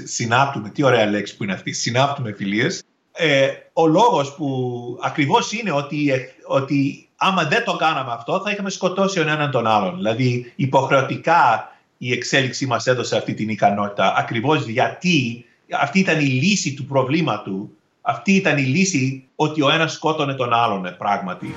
συνάπτουμε, 0.05 0.69
τι 0.69 0.83
ωραία 0.83 1.07
λέξη 1.07 1.37
που 1.37 1.43
είναι 1.45 1.53
αυτή, 1.53 1.73
συνάπτουμε 1.73 2.33
φιλίες, 2.33 2.83
ε, 3.13 3.49
ο 3.73 3.87
λόγος 3.87 4.35
που 4.35 4.99
ακριβώς 5.03 5.53
είναι 5.53 5.73
ότι, 5.73 6.11
ότι 6.47 7.09
άμα 7.17 7.45
δεν 7.45 7.65
το 7.65 7.77
κάναμε 7.77 8.13
αυτό 8.13 8.41
θα 8.45 8.51
είχαμε 8.51 8.71
σκοτώσει 8.71 9.19
ο 9.19 9.23
έναν 9.23 9.51
τον 9.51 9.67
άλλον. 9.67 9.97
Δηλαδή 9.97 10.53
υποχρεωτικά 10.57 11.73
η 11.99 12.13
εξέλιξη 12.13 12.67
μας 12.67 12.87
έδωσε 12.87 13.17
αυτή 13.17 13.35
την 13.35 13.49
ικανότητα 13.49 14.15
ακριβώς 14.17 14.67
γιατί 14.67 15.45
αυτή 15.71 15.99
ήταν 15.99 16.21
η 16.21 16.25
λύση 16.25 16.75
του 16.75 16.85
προβλήματος 16.85 17.67
αυτή 18.09 18.33
ήταν 18.33 18.59
η 18.59 18.63
λύση 18.63 19.25
ότι 19.37 19.63
ο 19.63 19.71
ένας 19.71 19.93
σκότωνε 19.93 20.35
τον 20.35 20.53
άλλον 20.53 20.87
ε, 20.87 20.91
πράγματι. 20.91 21.55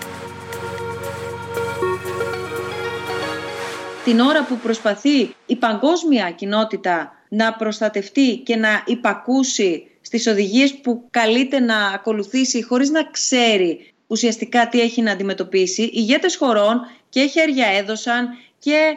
Την 4.04 4.20
ώρα 4.20 4.44
που 4.44 4.58
προσπαθεί 4.58 5.36
η 5.46 5.56
παγκόσμια 5.56 6.32
κοινότητα 6.32 7.12
να 7.30 7.54
προστατευτεί 7.54 8.38
και 8.38 8.56
να 8.56 8.84
υπακούσει 8.86 9.88
στις 10.02 10.28
οδηγίες 10.28 10.74
που 10.74 11.08
καλείται 11.10 11.60
να 11.60 11.88
ακολουθήσει 11.88 12.64
χωρίς 12.64 12.90
να 12.90 13.04
ξέρει 13.04 13.94
ουσιαστικά 14.08 14.68
τι 14.68 14.82
έχει 14.82 15.02
να 15.02 15.12
αντιμετωπίσει. 15.12 15.82
Οι 15.82 15.92
ηγέτες 15.94 16.36
χωρών 16.36 16.82
και 17.10 17.26
χέρια 17.26 17.68
έδωσαν 17.68 18.30
και 18.60 18.96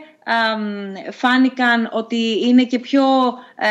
φάνηκαν 1.10 1.88
ότι 1.92 2.40
είναι 2.46 2.64
και 2.64 2.78
πιο, 2.78 3.04
ε, 3.56 3.68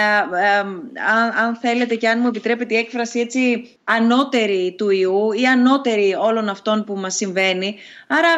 αν, 1.43 1.55
θέλετε 1.61 1.95
και 1.95 2.09
αν 2.09 2.19
μου 2.19 2.27
επιτρέπετε 2.27 2.73
η 2.73 2.77
έκφραση 2.77 3.19
έτσι, 3.19 3.69
ανώτερη 3.83 4.75
του 4.77 4.89
ιού 4.89 5.31
ή 5.31 5.45
ανώτερη 5.45 6.15
όλων 6.19 6.49
αυτών 6.49 6.83
που 6.83 6.95
μας 6.95 7.15
συμβαίνει. 7.15 7.75
Άρα 8.07 8.29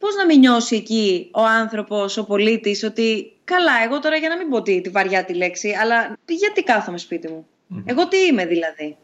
πώς 0.00 0.14
να 0.14 0.26
μην 0.26 0.38
νιώσει 0.38 0.76
εκεί 0.76 1.30
ο 1.34 1.40
άνθρωπος, 1.44 2.16
ο 2.16 2.24
πολίτης, 2.24 2.82
ότι 2.84 3.32
καλά, 3.44 3.72
εγώ 3.84 3.98
τώρα 3.98 4.16
για 4.16 4.28
να 4.28 4.36
μην 4.36 4.48
πω 4.48 4.62
τη, 4.62 4.80
τη 4.80 4.88
βαριά 4.88 5.24
τη 5.24 5.34
λέξη, 5.34 5.70
αλλά 5.80 6.16
γιατί 6.26 6.62
κάθομαι 6.62 6.98
σπίτι 6.98 7.28
μου; 7.28 7.46
Εγώ 7.84 8.08
τι 8.08 8.16
είμαι 8.16 8.46
δηλαδή; 8.46 8.96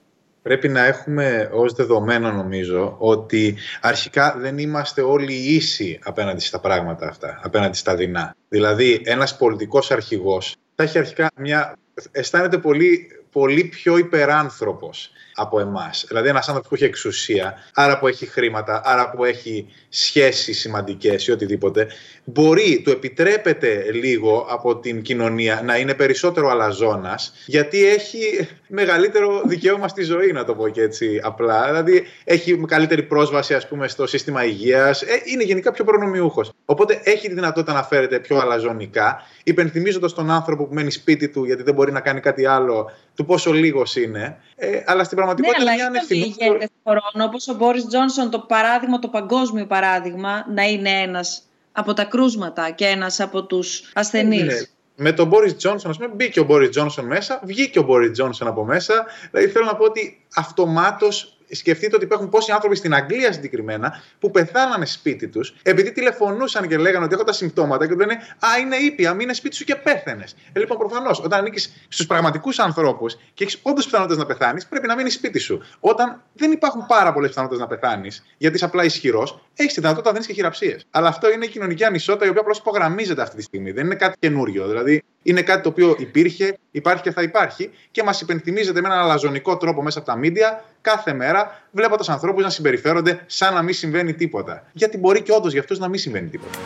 Πρέπει 0.46 0.68
να 0.68 0.84
έχουμε 0.84 1.50
ως 1.52 1.72
δεδομένο 1.72 2.32
νομίζω 2.32 2.96
ότι 2.98 3.56
αρχικά 3.80 4.34
δεν 4.38 4.58
είμαστε 4.58 5.02
όλοι 5.02 5.32
ίσοι 5.32 5.98
απέναντι 6.02 6.40
στα 6.40 6.60
πράγματα 6.60 7.08
αυτά, 7.08 7.40
απέναντι 7.42 7.76
στα 7.76 7.94
δεινά. 7.94 8.36
Δηλαδή 8.48 9.00
ένας 9.04 9.36
πολιτικός 9.36 9.90
αρχηγός 9.90 10.56
θα 10.74 10.82
έχει 10.82 10.98
αρχικά 10.98 11.30
μια... 11.36 11.76
αισθάνεται 12.12 12.58
πολύ, 12.58 13.06
πολύ 13.32 13.64
πιο 13.64 13.96
υπεράνθρωπος 13.96 15.10
από 15.36 15.60
εμάς. 15.60 16.04
Δηλαδή, 16.08 16.28
ένας 16.28 16.48
άνθρωπος 16.48 16.68
που 16.68 16.74
έχει 16.74 16.84
εξουσία, 16.84 17.54
άρα 17.74 17.98
που 17.98 18.06
έχει 18.06 18.26
χρήματα, 18.26 18.82
άρα 18.84 19.10
που 19.10 19.24
έχει 19.24 19.66
σχέσεις 19.88 20.60
σημαντικές 20.60 21.26
ή 21.26 21.32
οτιδήποτε, 21.32 21.86
μπορεί, 22.24 22.82
του 22.84 22.90
επιτρέπεται 22.90 23.86
λίγο 23.92 24.46
από 24.50 24.78
την 24.78 25.02
κοινωνία 25.02 25.60
να 25.64 25.76
είναι 25.76 25.94
περισσότερο 25.94 26.48
αλαζόνας, 26.48 27.32
γιατί 27.46 27.86
έχει 27.86 28.48
μεγαλύτερο 28.68 29.42
δικαίωμα 29.46 29.88
στη 29.88 30.02
ζωή, 30.02 30.32
να 30.32 30.44
το 30.44 30.54
πω 30.54 30.68
και 30.68 30.82
έτσι 30.82 31.20
απλά. 31.22 31.66
Δηλαδή, 31.66 32.06
έχει 32.24 32.64
καλύτερη 32.66 33.02
πρόσβαση, 33.02 33.54
ας 33.54 33.68
πούμε, 33.68 33.88
στο 33.88 34.06
σύστημα 34.06 34.44
υγείας, 34.44 35.02
ε, 35.02 35.22
είναι 35.24 35.42
γενικά 35.42 35.72
πιο 35.72 35.84
προνομιούχος. 35.84 36.52
Οπότε 36.64 37.00
έχει 37.04 37.28
τη 37.28 37.34
δυνατότητα 37.34 37.72
να 37.72 37.82
φέρεται 37.82 38.18
πιο 38.18 38.38
αλαζονικά, 38.38 39.22
υπενθυμίζοντας 39.44 40.12
τον 40.12 40.30
άνθρωπο 40.30 40.66
που 40.66 40.74
μένει 40.74 40.90
σπίτι 40.90 41.28
του 41.28 41.44
γιατί 41.44 41.62
δεν 41.62 41.74
μπορεί 41.74 41.92
να 41.92 42.00
κάνει 42.00 42.20
κάτι 42.20 42.46
άλλο, 42.46 42.90
του 43.14 43.24
πόσο 43.24 43.52
λίγος 43.52 43.96
είναι. 43.96 44.36
Ε, 44.56 44.82
αλλά 44.86 45.04
στην 45.04 45.16
πραγματικότητα 45.34 45.90
ναι, 45.90 46.16
είναι 46.16 46.24
ηγέτες 46.26 46.68
χωρών, 46.84 47.20
όπως 47.20 47.48
ο 47.48 47.54
Μπόρις 47.54 47.86
Τζόνσον, 47.86 48.30
το 48.30 48.38
παράδειγμα, 48.38 48.98
το 48.98 49.08
παγκόσμιο 49.08 49.66
παράδειγμα, 49.66 50.46
να 50.54 50.62
είναι 50.62 50.90
ένας 50.90 51.42
από 51.72 51.92
τα 51.92 52.04
κρούσματα 52.04 52.70
και 52.70 52.86
ένας 52.86 53.20
από 53.20 53.44
τους 53.44 53.90
ασθενείς. 53.94 54.44
Ναι. 54.44 54.60
Με 54.98 55.12
τον 55.12 55.26
Μπόρις 55.26 55.56
Τζόνσον, 55.56 55.90
ας 55.90 55.96
πούμε, 55.96 56.08
μπήκε 56.14 56.40
ο 56.40 56.44
Μπόρις 56.44 56.68
Τζόνσον 56.68 57.06
μέσα, 57.06 57.40
βγήκε 57.44 57.78
ο 57.78 57.82
Μπόρις 57.82 58.10
Τζόνσον 58.10 58.48
από 58.48 58.64
μέσα. 58.64 59.06
Δηλαδή 59.30 59.50
θέλω 59.50 59.64
να 59.64 59.76
πω 59.76 59.84
ότι 59.84 60.24
αυτομάτως 60.34 61.35
σκεφτείτε 61.50 61.96
ότι 61.96 62.04
υπάρχουν 62.04 62.28
πόσοι 62.28 62.52
άνθρωποι 62.52 62.76
στην 62.76 62.94
Αγγλία 62.94 63.32
συγκεκριμένα 63.32 64.02
που 64.18 64.30
πεθάνανε 64.30 64.86
σπίτι 64.86 65.28
τους 65.28 65.54
επειδή 65.62 65.92
τηλεφωνούσαν 65.92 66.68
και 66.68 66.76
λέγανε 66.76 67.04
ότι 67.04 67.14
έχω 67.14 67.24
τα 67.24 67.32
συμπτώματα 67.32 67.86
και 67.86 67.92
του 67.92 67.98
λένε 67.98 68.14
Α, 68.14 68.58
είναι 68.60 68.76
ήπια, 68.76 69.14
μείνε 69.14 69.32
σπίτι 69.32 69.56
σου 69.56 69.64
και 69.64 69.74
πέθανε. 69.76 70.24
Ε, 70.52 70.58
λοιπόν, 70.58 70.78
προφανώς, 70.78 71.20
όταν 71.20 71.38
ανήκεις 71.38 71.86
στους 71.88 72.06
πραγματικούς 72.06 72.58
ανθρώπους 72.58 73.16
και 73.34 73.44
έχεις 73.44 73.58
όντως 73.62 73.84
πιθανότητες 73.84 74.18
να 74.18 74.26
πεθάνεις, 74.26 74.66
πρέπει 74.66 74.86
να 74.86 74.96
μείνεις 74.96 75.14
σπίτι 75.14 75.38
σου. 75.38 75.62
Όταν 75.80 76.22
δεν 76.32 76.52
υπάρχουν 76.52 76.86
πάρα 76.86 77.12
πολλές 77.12 77.28
πιθανότητες 77.28 77.62
να 77.62 77.66
πεθάνεις, 77.66 78.24
γιατί 78.38 78.56
είσαι 78.56 78.64
απλά 78.64 78.84
ισχυρός, 78.84 79.40
έχεις 79.56 79.74
τη 79.74 79.80
δυνατότητα 79.80 80.08
να 80.08 80.12
δίνεις 80.12 80.26
και 80.26 80.32
χειραψίες. 80.32 80.86
Αλλά 80.90 81.08
αυτό 81.08 81.30
είναι 81.30 81.44
η 81.44 81.48
κοινωνική 81.48 81.84
ανισότητα 81.84 82.26
η 82.26 82.28
οποία 82.28 82.40
απλώς 82.40 82.58
υπογραμμίζεται 82.58 83.22
αυτή 83.22 83.36
τη 83.36 83.42
στιγμή. 83.42 83.70
Δεν 83.70 83.84
είναι 83.84 83.94
κάτι 83.94 84.16
καινούριο. 84.18 84.68
Δηλαδή, 84.68 85.02
είναι 85.26 85.42
κάτι 85.42 85.62
το 85.62 85.68
οποίο 85.68 85.96
υπήρχε, 85.98 86.58
υπάρχει 86.70 87.02
και 87.02 87.10
θα 87.10 87.22
υπάρχει 87.22 87.70
και 87.90 88.02
μας 88.02 88.20
υπενθυμίζεται 88.20 88.80
με 88.80 88.88
έναν 88.88 89.00
αλαζονικό 89.00 89.56
τρόπο 89.56 89.82
μέσα 89.82 89.98
από 89.98 90.06
τα 90.06 90.16
μίντια 90.16 90.64
κάθε 90.80 91.12
μέρα, 91.12 91.62
βλέποντας 91.70 92.08
ανθρώπους 92.08 92.42
να 92.42 92.50
συμπεριφέρονται 92.50 93.20
σαν 93.26 93.54
να 93.54 93.62
μην 93.62 93.74
συμβαίνει 93.74 94.14
τίποτα. 94.14 94.64
Γιατί 94.72 94.98
μπορεί 94.98 95.22
και 95.22 95.32
όντως 95.32 95.52
για 95.52 95.60
αυτούς 95.60 95.78
να 95.78 95.88
μην 95.88 95.98
συμβαίνει 95.98 96.28
τίποτα. 96.28 96.58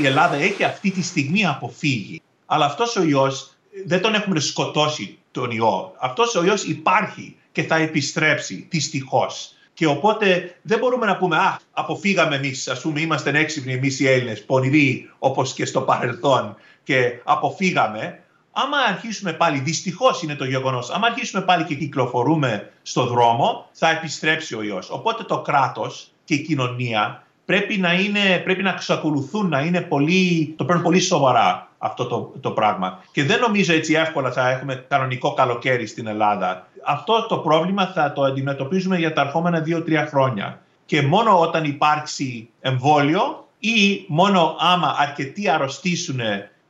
Η 0.00 0.06
Ελλάδα 0.06 0.36
έχει 0.36 0.64
αυτή 0.64 0.90
τη 0.90 1.02
στιγμή 1.02 1.46
αποφύγει. 1.46 2.22
Αλλά 2.46 2.64
αυτός 2.64 2.96
ο 2.96 3.02
ιός 3.02 3.56
δεν 3.84 4.00
τον 4.00 4.14
έχουμε 4.14 4.40
σκοτώσει 4.40 5.18
τον 5.30 5.50
ιό. 5.50 5.94
Αυτός 5.98 6.34
ο 6.34 6.44
ιός 6.44 6.64
υπάρχει 6.64 7.36
και 7.52 7.62
θα 7.62 7.76
επιστρέψει 7.76 8.66
δυστυχώς. 8.70 9.52
Και 9.78 9.86
οπότε 9.86 10.56
δεν 10.62 10.78
μπορούμε 10.78 11.06
να 11.06 11.16
πούμε, 11.16 11.36
Α, 11.36 11.60
αποφύγαμε 11.72 12.36
εμείς, 12.36 12.68
ας 12.68 12.80
πούμε, 12.80 13.00
είμαστε 13.00 13.30
έξυπνοι 13.38 13.72
εμείς 13.72 14.00
οι 14.00 14.08
Έλληνες, 14.08 14.44
πονηροί 14.44 15.10
όπως 15.18 15.52
και 15.52 15.64
στο 15.64 15.80
παρελθόν 15.80 16.56
και 16.82 17.20
αποφύγαμε. 17.24 18.22
Άμα 18.52 18.78
αρχίσουμε 18.78 19.32
πάλι, 19.32 19.58
δυστυχώς 19.58 20.22
είναι 20.22 20.34
το 20.34 20.44
γεγονός, 20.44 20.90
άμα 20.90 21.06
αρχίσουμε 21.06 21.42
πάλι 21.42 21.64
και 21.64 21.74
κυκλοφορούμε 21.74 22.72
στο 22.82 23.06
δρόμο, 23.06 23.68
θα 23.72 23.90
επιστρέψει 23.90 24.54
ο 24.54 24.62
ιό. 24.62 24.82
Οπότε 24.88 25.22
το 25.22 25.42
κράτος 25.42 26.10
και 26.24 26.34
η 26.34 26.42
κοινωνία 26.42 27.26
πρέπει 27.48 27.78
να, 27.78 27.92
είναι, 27.92 28.40
πρέπει 28.44 28.62
να 28.62 28.70
εξακολουθούν 28.70 29.48
να 29.48 29.60
είναι 29.60 29.80
πολύ, 29.80 30.54
το 30.56 30.64
παίρνουν 30.64 30.84
πολύ 30.84 31.00
σοβαρά 31.00 31.70
αυτό 31.78 32.06
το, 32.06 32.32
το 32.40 32.50
πράγμα. 32.50 33.02
Και 33.12 33.24
δεν 33.24 33.40
νομίζω 33.40 33.72
έτσι 33.72 33.94
εύκολα 33.94 34.32
θα 34.32 34.50
έχουμε 34.50 34.84
κανονικό 34.88 35.34
καλοκαίρι 35.34 35.86
στην 35.86 36.06
Ελλάδα. 36.06 36.66
Αυτό 36.84 37.26
το 37.28 37.36
πρόβλημα 37.36 37.86
θα 37.86 38.12
το 38.12 38.22
αντιμετωπίζουμε 38.22 38.98
για 38.98 39.12
τα 39.12 39.20
ερχόμενα 39.20 39.60
δύο-τρία 39.60 40.06
χρόνια. 40.06 40.60
Και 40.86 41.02
μόνο 41.02 41.40
όταν 41.40 41.64
υπάρξει 41.64 42.48
εμβόλιο 42.60 43.48
ή 43.58 44.04
μόνο 44.08 44.56
άμα 44.58 44.96
αρκετοί 44.98 45.48
αρρωστήσουν 45.48 46.20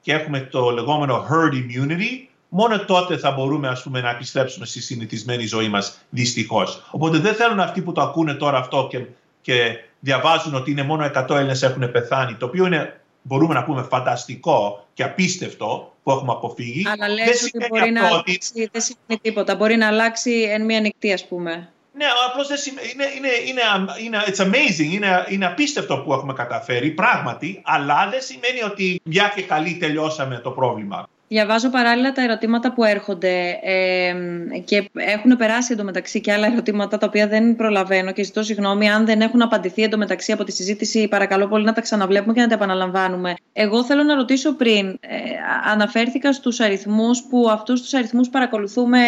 και 0.00 0.12
έχουμε 0.12 0.40
το 0.40 0.70
λεγόμενο 0.70 1.26
herd 1.30 1.54
immunity, 1.54 2.28
μόνο 2.48 2.78
τότε 2.84 3.16
θα 3.16 3.30
μπορούμε 3.30 3.68
ας 3.68 3.82
πούμε, 3.82 4.00
να 4.00 4.10
επιστρέψουμε 4.10 4.66
στη 4.66 4.80
συνηθισμένη 4.80 5.46
ζωή 5.46 5.68
μας 5.68 5.98
δυστυχώς. 6.10 6.88
Οπότε 6.90 7.18
δεν 7.18 7.34
θέλουν 7.34 7.60
αυτοί 7.60 7.82
που 7.82 7.92
το 7.92 8.00
ακούνε 8.00 8.34
τώρα 8.34 8.58
αυτό 8.58 8.86
και, 8.90 9.04
και 9.40 9.78
διαβάζουν 10.00 10.54
ότι 10.54 10.70
είναι 10.70 10.82
μόνο 10.82 11.10
100 11.14 11.30
Έλληνες 11.30 11.62
έχουν 11.62 11.90
πεθάνει, 11.90 12.34
το 12.34 12.46
οποίο 12.46 12.66
είναι 12.66 13.00
μπορούμε 13.22 13.54
να 13.54 13.64
πούμε 13.64 13.82
φανταστικό 13.82 14.86
και 14.94 15.02
απίστευτο 15.02 15.94
που 16.02 16.10
έχουμε 16.10 16.32
αποφύγει. 16.32 16.84
Αλλά 16.88 17.08
λες 17.08 17.50
ότι 17.54 17.66
μπορεί 17.68 17.90
να 17.90 18.06
αλλάξει, 18.06 18.68
δεν 18.72 18.80
σημαίνει 18.82 19.20
τίποτα. 19.22 19.56
Μπορεί 19.56 19.76
να 19.76 19.86
αλλάξει 19.86 20.46
εν 20.50 20.64
μία 20.64 20.80
νυχτή, 20.80 21.12
ας 21.12 21.26
πούμε. 21.26 21.72
Ναι, 21.92 22.04
απλώς 22.28 22.66
είναι, 22.66 22.80
είναι, 22.94 23.30
είναι, 23.46 23.60
είναι, 24.04 24.22
it's 24.26 24.44
amazing, 24.44 24.92
είναι, 24.92 25.24
είναι 25.28 25.46
απίστευτο 25.46 25.98
που 25.98 26.12
έχουμε 26.12 26.32
καταφέρει, 26.32 26.90
πράγματι, 26.90 27.62
αλλά 27.64 28.08
δεν 28.10 28.22
σημαίνει 28.22 28.62
ότι 28.62 29.00
μια 29.04 29.32
και 29.34 29.42
καλή 29.42 29.76
τελειώσαμε 29.76 30.38
το 30.38 30.50
πρόβλημα. 30.50 31.08
Διαβάζω 31.28 31.70
παράλληλα 31.70 32.12
τα 32.12 32.22
ερωτήματα 32.22 32.72
που 32.72 32.84
έρχονται 32.84 33.58
ε, 33.62 34.14
και 34.64 34.90
έχουν 34.94 35.36
περάσει 35.36 35.72
εντωμεταξύ 35.72 36.20
και 36.20 36.32
άλλα 36.32 36.46
ερωτήματα 36.46 36.98
τα 36.98 37.06
οποία 37.06 37.28
δεν 37.28 37.56
προλαβαίνω 37.56 38.12
και 38.12 38.24
ζητώ 38.24 38.42
συγγνώμη 38.42 38.90
αν 38.90 39.06
δεν 39.06 39.20
έχουν 39.20 39.42
απαντηθεί 39.42 39.82
εντωμεταξύ 39.82 40.32
από 40.32 40.44
τη 40.44 40.52
συζήτηση. 40.52 41.08
Παρακαλώ 41.08 41.48
πολύ 41.48 41.64
να 41.64 41.72
τα 41.72 41.80
ξαναβλέπουμε 41.80 42.32
και 42.32 42.40
να 42.40 42.48
τα 42.48 42.54
επαναλαμβάνουμε. 42.54 43.34
Εγώ 43.52 43.84
θέλω 43.84 44.02
να 44.02 44.14
ρωτήσω 44.14 44.54
πριν, 44.54 44.86
ε, 44.86 45.18
αναφέρθηκα 45.72 46.32
στους 46.32 46.60
αριθμούς 46.60 47.22
που 47.22 47.48
αυτούς 47.50 47.82
τους 47.82 47.94
αριθμούς 47.94 48.28
παρακολουθούμε 48.28 48.98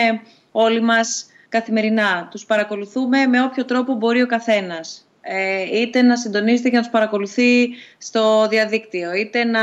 όλοι 0.52 0.80
μας 0.80 1.26
καθημερινά. 1.48 2.28
Τους 2.30 2.44
παρακολουθούμε 2.44 3.26
με 3.26 3.42
όποιο 3.42 3.64
τρόπο 3.64 3.94
μπορεί 3.94 4.22
ο 4.22 4.26
καθένας. 4.26 5.09
Ε, 5.20 5.80
είτε 5.80 6.02
να 6.02 6.16
συντονίζεται 6.16 6.68
και 6.68 6.76
να 6.76 6.82
τους 6.82 6.90
παρακολουθεί 6.90 7.68
στο 7.98 8.46
διαδίκτυο, 8.48 9.12
είτε 9.14 9.44
να 9.44 9.60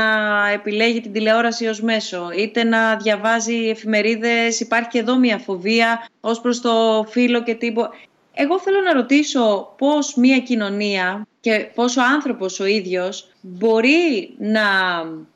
επιλέγει 0.52 1.00
την 1.00 1.12
τηλεόραση 1.12 1.66
ως 1.66 1.80
μέσο, 1.80 2.30
είτε 2.36 2.64
να 2.64 2.96
διαβάζει 2.96 3.68
εφημερίδες. 3.68 4.60
Υπάρχει 4.60 4.88
και 4.88 4.98
εδώ 4.98 5.18
μια 5.18 5.38
φοβία 5.38 6.08
ως 6.20 6.40
προς 6.40 6.60
το 6.60 7.06
φύλλο 7.08 7.42
και 7.42 7.54
τύπο. 7.54 7.88
Εγώ 8.34 8.60
θέλω 8.60 8.80
να 8.80 8.92
ρωτήσω 8.92 9.74
πώς 9.78 10.14
μια 10.14 10.38
κοινωνία 10.38 11.26
και 11.40 11.70
πώς 11.74 11.96
ο 11.96 12.02
άνθρωπος 12.02 12.60
ο 12.60 12.66
ίδιος 12.66 13.28
μπορεί 13.40 14.34
να 14.38 14.62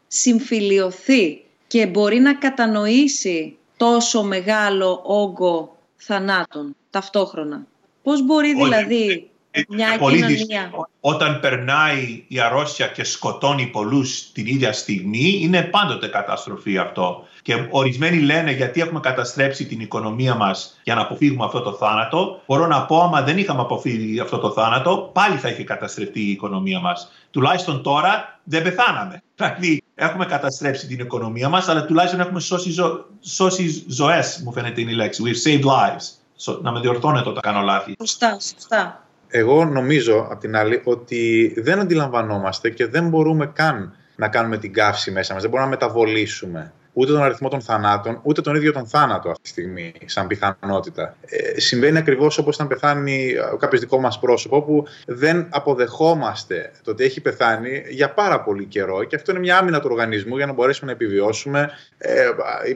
συμφιλιωθεί 0.06 1.44
και 1.66 1.86
μπορεί 1.86 2.18
να 2.18 2.34
κατανοήσει 2.34 3.56
τόσο 3.76 4.22
μεγάλο 4.22 5.00
όγκο 5.04 5.76
θανάτων 5.96 6.76
ταυτόχρονα. 6.90 7.66
Πώς 8.02 8.22
μπορεί 8.24 8.54
δηλαδή 8.54 9.30
μια 9.68 9.98
πολύ 9.98 10.16
κοινωνία... 10.16 10.70
Όταν 11.00 11.40
περνάει 11.40 12.24
η 12.28 12.40
αρρώστια 12.40 12.86
και 12.86 13.04
σκοτώνει 13.04 13.66
πολλούς 13.66 14.32
την 14.32 14.46
ίδια 14.46 14.72
στιγμή, 14.72 15.38
είναι 15.40 15.62
πάντοτε 15.62 16.06
καταστροφή 16.06 16.78
αυτό. 16.78 17.24
Και 17.42 17.66
ορισμένοι 17.70 18.20
λένε 18.20 18.50
γιατί 18.52 18.80
έχουμε 18.80 19.00
καταστρέψει 19.00 19.66
την 19.66 19.80
οικονομία 19.80 20.34
μας 20.34 20.80
για 20.82 20.94
να 20.94 21.00
αποφύγουμε 21.00 21.44
αυτό 21.44 21.60
το 21.60 21.72
θάνατο; 21.72 22.40
Μπορώ 22.46 22.66
να 22.66 22.86
πω, 22.86 23.02
άμα 23.02 23.22
δεν 23.22 23.38
είχαμε 23.38 23.60
αποφύγει 23.60 24.20
αυτό 24.20 24.38
το 24.38 24.50
θάνατο, 24.50 25.10
πάλι 25.12 25.36
θα 25.36 25.48
είχε 25.48 25.64
καταστρεφτεί 25.64 26.20
η 26.20 26.30
οικονομία 26.30 26.80
μας. 26.80 27.12
Τουλάχιστον 27.30 27.82
τώρα 27.82 28.40
δεν 28.44 28.62
πεθάναμε. 28.62 29.22
Δηλαδή, 29.34 29.82
έχουμε 29.94 30.24
καταστρέψει 30.24 30.86
την 30.86 30.98
οικονομία 30.98 31.48
μας, 31.48 31.68
αλλά 31.68 31.84
τουλάχιστον 31.84 32.20
έχουμε 32.20 32.40
σώσει, 32.40 32.70
ζω... 32.70 33.04
σώσει 33.20 33.84
ζωές, 33.88 34.40
μου 34.44 34.52
φαίνεται 34.52 34.80
είναι 34.80 34.90
η 34.90 34.94
λέξη. 34.94 35.22
We've 35.26 35.48
saved 35.48 35.64
lives. 35.64 36.04
So, 36.44 36.60
να 36.62 36.72
με 36.72 36.80
διορθώνετε 36.80 37.28
όταν 37.28 37.42
κάνω 37.42 37.60
λάθη. 37.60 37.94
Σωστά, 37.98 38.30
σωστά. 38.40 39.06
Εγώ 39.34 39.64
νομίζω, 39.64 40.28
απ' 40.30 40.40
την 40.40 40.56
άλλη, 40.56 40.80
ότι 40.84 41.52
δεν 41.56 41.78
αντιλαμβανόμαστε 41.78 42.70
και 42.70 42.86
δεν 42.86 43.08
μπορούμε 43.08 43.46
καν 43.46 43.96
να 44.16 44.28
κάνουμε 44.28 44.58
την 44.58 44.72
καύση 44.72 45.10
μέσα 45.10 45.32
μας. 45.32 45.42
Δεν 45.42 45.50
μπορούμε 45.50 45.68
να 45.70 45.74
μεταβολήσουμε 45.76 46.72
ούτε 46.92 47.12
τον 47.12 47.22
αριθμό 47.22 47.48
των 47.48 47.60
θανάτων, 47.60 48.20
ούτε 48.22 48.40
τον 48.40 48.54
ίδιο 48.54 48.72
τον 48.72 48.86
θάνατο 48.86 49.30
αυτή 49.30 49.42
τη 49.42 49.48
στιγμή, 49.48 49.92
σαν 50.04 50.26
πιθανότητα. 50.26 51.16
Ε, 51.26 51.60
συμβαίνει 51.60 51.98
ακριβώς 51.98 52.38
όπως 52.38 52.54
όταν 52.54 52.68
πεθάνει 52.68 53.32
κάποιος 53.58 53.80
δικό 53.80 54.00
μας 54.00 54.18
πρόσωπο, 54.18 54.56
όπου 54.56 54.84
δεν 55.06 55.46
αποδεχόμαστε 55.50 56.72
το 56.84 56.90
ότι 56.90 57.04
έχει 57.04 57.20
πεθάνει 57.20 57.82
για 57.88 58.10
πάρα 58.10 58.40
πολύ 58.42 58.64
καιρό 58.64 59.04
και 59.04 59.16
αυτό 59.16 59.30
είναι 59.30 59.40
μια 59.40 59.58
άμυνα 59.58 59.80
του 59.80 59.88
οργανισμού 59.90 60.36
για 60.36 60.46
να 60.46 60.52
μπορέσουμε 60.52 60.86
να 60.86 60.96
επιβιώσουμε. 60.96 61.70
Ε, 61.98 62.30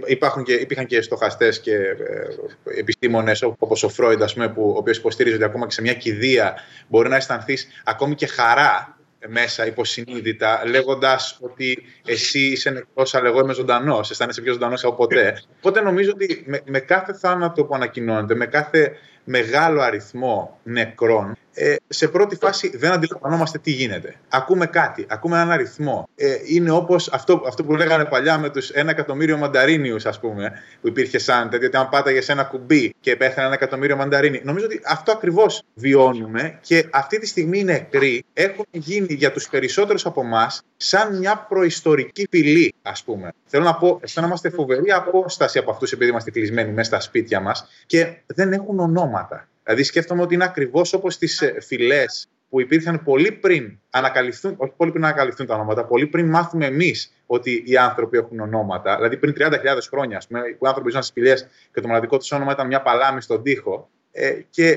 υπάρχουν 0.07 0.43
και, 0.43 0.53
υπήρχαν 0.53 0.87
και 0.87 1.01
στοχαστές 1.01 1.61
και 1.61 1.75
ε, 1.75 2.79
επιστήμονες 2.79 3.43
όπως 3.43 3.83
ο 3.83 3.89
Φρόιντ, 3.89 4.23
που, 4.55 4.73
ο 4.75 4.79
οποίος 4.79 4.97
υποστήριζε 4.97 5.35
ότι 5.35 5.45
ακόμα 5.45 5.67
και 5.67 5.73
σε 5.73 5.83
μια 5.83 5.95
κηδεία 5.95 6.55
μπορεί 6.89 7.09
να 7.09 7.17
αισθανθείς 7.17 7.69
ακόμη 7.85 8.15
και 8.15 8.27
χαρά 8.27 8.96
μέσα 9.29 9.67
υποσυνείδητα, 9.67 10.63
λέγοντας 10.67 11.39
ότι 11.41 11.83
εσύ 12.05 12.39
είσαι 12.39 12.71
νεκρός, 12.71 13.15
αλλά 13.15 13.29
εγώ 13.29 13.41
είμαι 13.41 13.55
ζωντανός. 13.55 14.11
Αισθάνεσαι 14.11 14.41
πιο 14.41 14.53
ζωντανός 14.53 14.85
από 14.85 14.95
ποτέ. 14.95 15.43
Οπότε 15.57 15.81
νομίζω 15.81 16.11
ότι 16.15 16.45
με, 16.47 16.61
με 16.67 16.81
κάθε 16.81 17.13
θάνατο 17.13 17.65
που 17.65 17.75
ανακοινώνεται, 17.75 18.35
με 18.35 18.47
κάθε 18.47 18.93
μεγάλο 19.25 19.81
αριθμό 19.81 20.61
νεκρών, 20.63 21.37
ε, 21.59 21.77
σε 21.89 22.09
πρώτη 22.09 22.37
φάση 22.37 22.77
δεν 22.77 22.93
αντιλαμβανόμαστε 22.93 23.59
τι 23.59 23.71
γίνεται. 23.71 24.15
Ακούμε 24.29 24.67
κάτι, 24.67 25.07
ακούμε 25.09 25.37
έναν 25.37 25.51
αριθμό. 25.51 26.09
Ε, 26.17 26.35
είναι 26.47 26.71
όπως 26.71 27.09
αυτό, 27.13 27.43
αυτό 27.47 27.65
που 27.65 27.75
λέγανε 27.75 28.05
παλιά 28.05 28.39
με 28.39 28.51
τους 28.51 28.71
ένα 28.71 28.91
εκατομμύριο 28.91 29.37
μανταρίνιους, 29.37 30.07
ας 30.07 30.21
πούμε, 30.21 30.53
που 30.81 30.89
υπήρχε 30.89 31.19
σαν 31.19 31.51
τέτοιο, 31.51 31.67
ότι 31.67 31.77
αν 31.77 31.89
πάταγες 31.89 32.25
σε 32.25 32.33
ένα 32.33 32.45
κουμπί 32.45 32.95
και 33.01 33.17
πέθανε 33.17 33.47
ένα 33.47 33.55
εκατομμύριο 33.55 33.97
μανταρίνι. 33.97 34.41
Νομίζω 34.45 34.65
ότι 34.65 34.81
αυτό 34.87 35.13
ακριβώς 35.13 35.63
βιώνουμε 35.75 36.59
και 36.61 36.89
αυτή 36.93 37.19
τη 37.19 37.27
στιγμή 37.27 37.59
οι 37.59 37.65
νεκροί 37.65 38.25
έχουν 38.33 38.67
γίνει 38.71 39.15
για 39.15 39.33
τους 39.33 39.49
περισσότερους 39.49 40.07
από 40.07 40.21
εμάς 40.21 40.63
σαν 40.77 41.19
μια 41.19 41.47
προϊστορική 41.49 42.27
φυλή, 42.31 42.75
ας 42.83 43.03
πούμε. 43.05 43.33
Θέλω 43.47 43.65
να 43.65 43.75
πω, 43.75 43.99
αισθανόμαστε 44.03 44.51
φοβερή 44.51 44.91
απόσταση 44.91 45.59
από 45.59 45.71
αυτούς 45.71 45.93
επειδή 45.93 46.11
είμαστε 46.11 46.31
κλεισμένοι 46.31 46.73
μέσα 46.73 46.89
στα 46.89 47.01
σπίτια 47.01 47.41
μας 47.41 47.69
και 47.87 48.23
δεν 48.27 48.53
έχουν 48.53 48.79
ονόματα. 48.79 49.49
Δηλαδή 49.67 49.85
σκέφτομαι 49.85 50.23
ότι 50.23 50.35
είναι 50.35 50.45
ακριβώς 50.45 50.93
όπως 50.93 51.19
τι 51.19 51.47
ε, 51.47 51.61
φυλές 51.61 52.29
που 52.49 52.61
υπήρχαν 52.61 53.03
πολύ 53.05 53.33
πριν 53.33 53.79
ανακαλυφθούν, 53.91 54.55
όχι 54.57 54.73
πολύ 54.77 54.91
πριν 54.91 55.05
ανακαλυφθούν 55.05 55.47
τα 55.47 55.55
ονόματα, 55.55 55.85
πολύ 55.85 56.07
πριν 56.07 56.29
μάθουμε 56.29 56.67
εμείς 56.67 57.13
ότι 57.27 57.63
οι 57.67 57.77
άνθρωποι 57.77 58.19
έχουν 58.19 58.41
ονόματα. 58.41 58.97
Δηλαδή 58.97 59.17
πριν 59.17 59.35
30.000 59.39 59.53
χρόνια, 59.91 60.23
πούμε, 60.29 60.41
που 60.41 60.65
οι 60.65 60.69
άνθρωποι 60.69 60.91
ζουν 60.91 61.03
στις 61.03 61.15
φυλές 61.15 61.47
και 61.73 61.81
το 61.81 61.89
μοναδικό 61.89 62.19
τους 62.19 62.33
όνομα 62.33 62.53
ήταν 62.53 62.67
μια 62.67 62.83
παλάμη 62.83 63.23
στον 63.23 63.43
τοίχο. 63.43 63.91
Ε, 64.13 64.31
και 64.51 64.69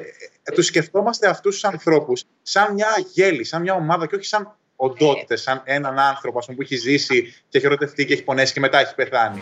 ε, 0.44 0.52
τους 0.54 0.66
σκεφτόμαστε 0.66 1.28
αυτούς 1.28 1.54
τους 1.54 1.64
ανθρώπους 1.64 2.24
σαν 2.42 2.74
μια 2.74 2.88
γέλη, 3.14 3.44
σαν 3.44 3.62
μια 3.62 3.74
ομάδα 3.74 4.08
και 4.08 4.16
όχι 4.16 4.26
σαν 4.26 4.56
οντότητες, 4.76 5.42
σαν 5.42 5.62
έναν 5.66 6.00
άνθρωπο 6.00 6.40
πούμε, 6.40 6.56
που 6.56 6.62
έχει 6.62 6.76
ζήσει 6.76 7.22
και 7.50 7.58
έχει 7.58 7.66
ερωτευτεί 7.66 8.06
και 8.06 8.14
έχει 8.14 8.24
πονέσει 8.24 8.54
και 8.54 8.60
μετά 8.60 8.80
έχει 8.80 8.96
πεθάνει. 8.96 9.42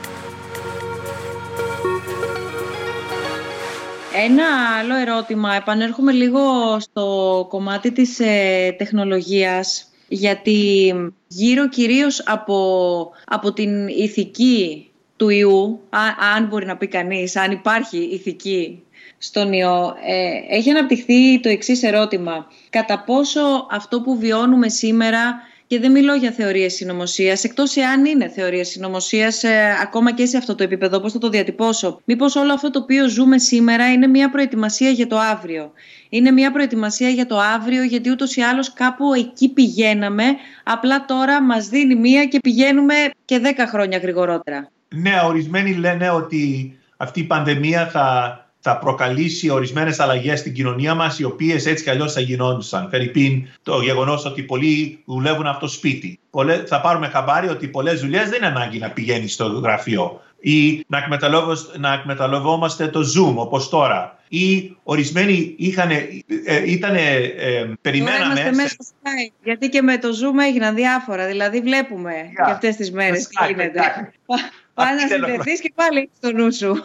Ένα 4.24 4.46
άλλο 4.80 4.96
ερώτημα, 4.96 5.56
επανέρχομαι 5.56 6.12
λίγο 6.12 6.40
στο 6.80 7.46
κομμάτι 7.50 7.92
της 7.92 8.20
ε, 8.20 8.76
τεχνολογίας, 8.78 9.92
γιατί 10.08 10.94
γύρω 11.28 11.70
κυρίως 11.70 12.24
από, 12.26 13.12
από 13.26 13.54
την 13.54 13.88
ηθική 13.88 14.92
του 15.16 15.30
ιού, 15.30 15.80
αν 16.36 16.48
μπορεί 16.48 16.66
να 16.66 16.78
πει 16.78 16.88
κανείς, 16.88 17.36
αν 17.36 17.52
υπάρχει 17.52 17.98
ηθική 17.98 18.84
στον 19.18 19.54
ιό, 19.54 19.96
ε, 20.06 20.56
έχει 20.56 20.70
αναπτυχθεί 20.70 21.40
το 21.40 21.50
εξής 21.50 21.84
ερώτημα. 21.84 22.48
Κατά 22.70 23.04
πόσο 23.06 23.68
αυτό 23.72 24.02
που 24.02 24.18
βιώνουμε 24.18 24.70
σήμερα 24.70 25.40
και 25.68 25.80
δεν 25.80 25.92
μιλώ 25.92 26.14
για 26.14 26.32
θεωρίες 26.32 26.74
συνωμοσίας, 26.74 27.44
εκτός 27.44 27.76
εάν 27.76 28.06
είναι 28.06 28.28
θεωρίες 28.30 28.68
συνωμοσίας, 28.68 29.44
ε, 29.44 29.78
ακόμα 29.82 30.14
και 30.14 30.26
σε 30.26 30.38
αυτό 30.38 30.56
το 30.56 30.64
επίπεδο, 30.64 31.00
πώς 31.00 31.12
θα 31.12 31.20
το 31.20 31.30
διατυπώσω. 31.30 32.02
Μήπως 32.06 32.36
όλο 32.36 32.54
αυτό 32.54 32.70
το 32.70 32.80
οποίο 32.80 33.10
ζούμε 33.10 33.38
σήμερα 33.38 33.92
είναι 33.92 34.08
μια 34.08 34.30
προετοιμασία 34.30 34.90
για 34.90 35.08
το 35.08 35.18
αύριο. 35.18 35.72
Είναι 36.10 36.32
μια 36.32 36.52
προετοιμασία 36.52 37.10
για 37.10 37.26
το 37.26 37.40
αύριο, 37.40 37.84
γιατί 37.84 38.10
ούτως 38.10 38.36
ή 38.36 38.42
άλλως 38.42 38.74
κάπου 38.74 39.14
εκεί 39.14 39.50
πηγαίναμε. 39.50 40.24
Απλά 40.64 41.06
τώρα 41.06 41.42
μας 41.42 41.68
δίνει 41.68 41.96
μία 41.96 42.26
και 42.26 42.40
πηγαίνουμε 42.40 42.94
και 43.26 43.40
δέκα 43.40 43.68
χρόνια 43.68 43.98
γρηγορότερα. 43.98 44.72
Ναι, 44.90 45.22
ορισμένοι 45.26 45.76
λένε 45.76 46.10
ότι 46.10 46.74
αυτή 46.98 47.20
η 47.20 47.24
πανδημία 47.24 47.88
θα 47.88 48.47
θα 48.68 48.78
προκαλήσει 48.78 49.50
ορισμένες 49.50 50.00
αλλαγές 50.00 50.40
στην 50.40 50.54
κοινωνία 50.54 50.96
μας, 50.96 51.20
οι 51.20 51.24
οποίες 51.24 51.66
έτσι 51.66 51.84
κι 51.84 51.90
αλλιώς 51.90 52.14
θα 52.14 52.20
γινόντουσαν. 52.20 52.88
Φερρυπίν, 52.90 53.48
το 53.64 53.82
γεγονός 53.82 54.26
ότι 54.26 54.44
πολλοί 54.44 55.04
δουλεύουν 55.06 55.48
από 55.48 55.60
το 55.60 55.68
σπίτι. 55.68 56.20
Πολλές, 56.30 56.64
θα 56.68 56.82
πάρουμε 56.82 57.08
χαμπάρι 57.08 57.48
ότι 57.48 57.68
πολλές 57.68 58.00
δουλειές 58.00 58.30
δεν 58.30 58.38
είναι 58.38 58.48
ανάγκη 58.48 58.78
να 58.80 58.90
πηγαίνει 58.90 59.28
στο 59.28 59.46
γραφείο. 59.46 60.22
Ή 60.40 60.86
να, 60.88 61.08
να 61.78 61.94
εκμεταλλευόμαστε 61.94 62.88
το 62.88 63.00
Zoom 63.00 63.36
όπως 63.36 63.70
τώρα. 63.70 64.20
Ή 64.28 64.76
ορισμένοι 64.84 65.56
είχαν, 65.58 65.90
ε, 65.90 66.06
ήταν, 66.66 66.96
ε, 66.96 67.02
περιμέναμε... 67.82 68.36
Τώρα 68.36 68.56
μέσα 68.56 68.68
στο 68.68 68.86
Skype, 68.86 69.34
γιατί 69.44 69.70
και 69.70 69.82
με 69.82 69.98
το 69.98 70.08
Zoom 70.08 70.44
έγιναν 70.48 70.76
διάφορα. 70.76 71.28
Δηλαδή 71.28 71.62
βλέπουμε 71.62 72.12
yeah. 72.12 72.46
και 72.46 72.52
αυτές 72.52 72.76
τις 72.76 72.92
μέρες 72.92 73.28
τι 73.28 73.46
γίνεται. 73.48 74.12
Πάνε 74.74 75.02
να 75.02 75.08
συνδεθείς 75.08 75.62
και 75.62 75.72
πάλι 75.76 76.10
στο 76.18 76.32
νου 76.32 76.54
σου. 76.54 76.84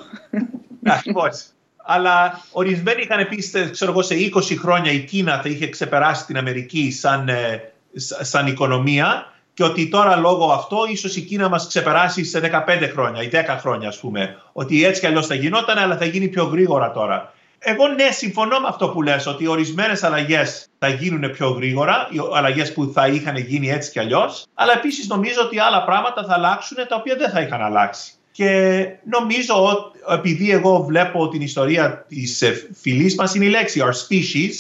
Ακριβώς 0.85 1.53
αλλά 1.85 2.41
ορισμένοι 2.53 3.03
είχαν 3.03 3.29
πει, 3.29 3.71
ξέρω 3.71 3.91
εγώ, 3.91 4.03
σε 4.03 4.15
20 4.35 4.57
χρόνια 4.59 4.93
η 4.93 4.99
Κίνα 4.99 5.41
θα 5.43 5.49
είχε 5.49 5.69
ξεπεράσει 5.69 6.27
την 6.27 6.37
Αμερική 6.37 6.91
σαν, 6.91 7.29
ε, 7.29 7.73
σαν 8.21 8.47
οικονομία 8.47 9.33
και 9.55 9.65
ότι 9.65 9.89
τώρα 9.89 10.17
λόγω 10.17 10.53
αυτό 10.53 10.79
ίσως 10.89 11.17
η 11.17 11.21
Κίνα 11.21 11.49
μας 11.49 11.67
ξεπεράσει 11.67 12.25
σε 12.25 12.41
15 12.41 12.91
χρόνια 12.93 13.23
ή 13.23 13.29
10 13.33 13.59
χρόνια 13.61 13.89
ας 13.89 13.99
πούμε. 13.99 14.37
Ότι 14.53 14.85
έτσι 14.85 15.01
κι 15.01 15.07
αλλιώς 15.07 15.27
θα 15.27 15.35
γινόταν 15.35 15.79
αλλά 15.79 15.97
θα 15.97 16.05
γίνει 16.05 16.29
πιο 16.29 16.45
γρήγορα 16.45 16.93
τώρα. 16.93 17.33
Εγώ 17.65 17.89
ναι, 17.89 18.11
συμφωνώ 18.11 18.61
με 18.61 18.67
αυτό 18.69 18.89
που 18.89 19.03
λες, 19.03 19.27
ότι 19.27 19.47
ορισμένες 19.47 20.03
αλλαγές 20.03 20.67
θα 20.79 20.89
γίνουν 20.89 21.31
πιο 21.31 21.49
γρήγορα, 21.49 22.09
οι 22.11 22.19
αλλαγές 22.35 22.73
που 22.73 22.91
θα 22.95 23.07
είχαν 23.07 23.37
γίνει 23.37 23.71
έτσι 23.71 23.91
κι 23.91 23.99
αλλιώς, 23.99 24.47
αλλά 24.55 24.73
επίσης 24.73 25.09
νομίζω 25.09 25.41
ότι 25.43 25.59
άλλα 25.59 25.85
πράγματα 25.85 26.25
θα 26.25 26.35
αλλάξουν 26.35 26.77
τα 26.89 26.97
οποία 26.97 27.17
δεν 27.17 27.31
θα 27.31 27.41
είχαν 27.41 27.63
αλλάξει. 27.63 28.13
Και 28.33 28.87
νομίζω 29.05 29.65
ότι 29.65 29.99
επειδή 30.13 30.51
εγώ 30.51 30.83
βλέπω 30.83 31.29
την 31.29 31.41
ιστορία 31.41 32.05
της 32.09 32.43
ε, 32.43 32.69
φυλής 32.81 33.15
μας 33.15 33.35
είναι 33.35 33.45
η 33.45 33.49
λέξη 33.49 33.83
our 33.85 33.93
species 34.09 34.53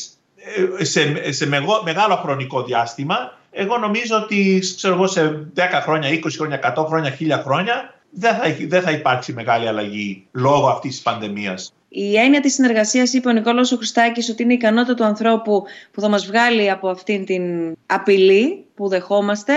ε, 0.78 0.84
σε, 0.84 1.32
σε 1.32 1.46
μεγάλο 1.84 2.16
χρονικό 2.16 2.62
διάστημα 2.62 3.40
εγώ 3.52 3.78
νομίζω 3.78 4.16
ότι 4.16 4.62
ξέρω 4.76 4.94
εγώ, 4.94 5.06
σε 5.06 5.46
10 5.56 5.60
χρόνια, 5.82 6.10
20 6.10 6.20
χρόνια, 6.36 6.74
100 6.76 6.84
χρόνια, 6.86 7.16
1000 7.20 7.42
χρόνια 7.44 7.94
δεν 8.10 8.34
θα, 8.34 8.42
δεν 8.68 8.82
θα 8.82 8.90
υπάρξει 8.90 9.32
μεγάλη 9.32 9.68
αλλαγή 9.68 10.26
λόγω 10.32 10.68
αυτής 10.68 10.90
της 10.90 11.02
πανδημίας. 11.02 11.72
Η 11.88 12.16
έννοια 12.16 12.40
της 12.40 12.54
συνεργασίας 12.54 13.12
είπε 13.12 13.28
ο 13.28 13.32
Νικόλαος 13.32 13.72
ο 13.72 13.76
Χριστάκης 13.76 14.28
ότι 14.28 14.42
είναι 14.42 14.52
η 14.52 14.56
ικανότητα 14.56 14.94
του 14.94 15.04
ανθρώπου 15.04 15.62
που 15.90 16.00
θα 16.00 16.08
μας 16.08 16.26
βγάλει 16.26 16.70
από 16.70 16.88
αυτήν 16.88 17.24
την 17.24 17.76
απειλή 17.86 18.64
που 18.74 18.88
δεχόμαστε 18.88 19.54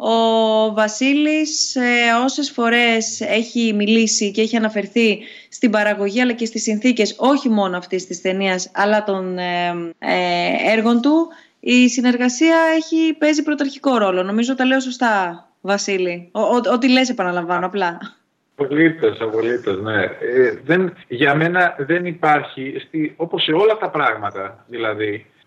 ο 0.00 0.72
Βασίλης 0.74 1.76
ε, 1.76 2.12
όσες 2.24 2.50
φορές 2.50 3.20
έχει 3.20 3.72
μιλήσει 3.72 4.30
και 4.30 4.40
έχει 4.40 4.56
αναφερθεί 4.56 5.18
στην 5.48 5.70
παραγωγή 5.70 6.20
αλλά 6.20 6.32
και 6.32 6.46
στις 6.46 6.62
συνθήκες 6.62 7.14
όχι 7.18 7.48
μόνο 7.48 7.76
αυτής 7.76 8.06
της 8.06 8.20
ταινίας, 8.20 8.70
αλλά 8.74 9.04
των 9.04 9.38
ε, 9.38 9.68
ε, 9.98 10.72
έργων 10.72 11.00
του 11.00 11.28
η 11.60 11.88
συνεργασία 11.88 12.56
έχει, 12.76 13.14
παίζει 13.18 13.42
πρωταρχικό 13.42 13.98
ρόλο. 13.98 14.22
Νομίζω 14.22 14.54
τα 14.54 14.64
λέω 14.64 14.80
σωστά, 14.80 15.46
Βασίλη; 15.60 16.30
Ό,τι 16.72 16.88
λες 16.88 17.08
επαναλαμβάνω 17.08 17.66
απλά. 17.66 17.98
Απολύτως, 18.56 19.20
απολύτως, 19.20 19.80
ναι. 19.80 20.02
Ε, 20.02 20.58
δεν, 20.64 20.94
για 21.08 21.34
μένα 21.34 21.74
δεν 21.78 22.06
υπάρχει, 22.06 22.74
στη, 22.86 23.14
όπως 23.16 23.42
σε 23.42 23.52
όλα 23.52 23.76
τα 23.76 23.90
πράγματα, 23.90 24.64
δηλαδή, 24.68 25.26
ε, 25.36 25.37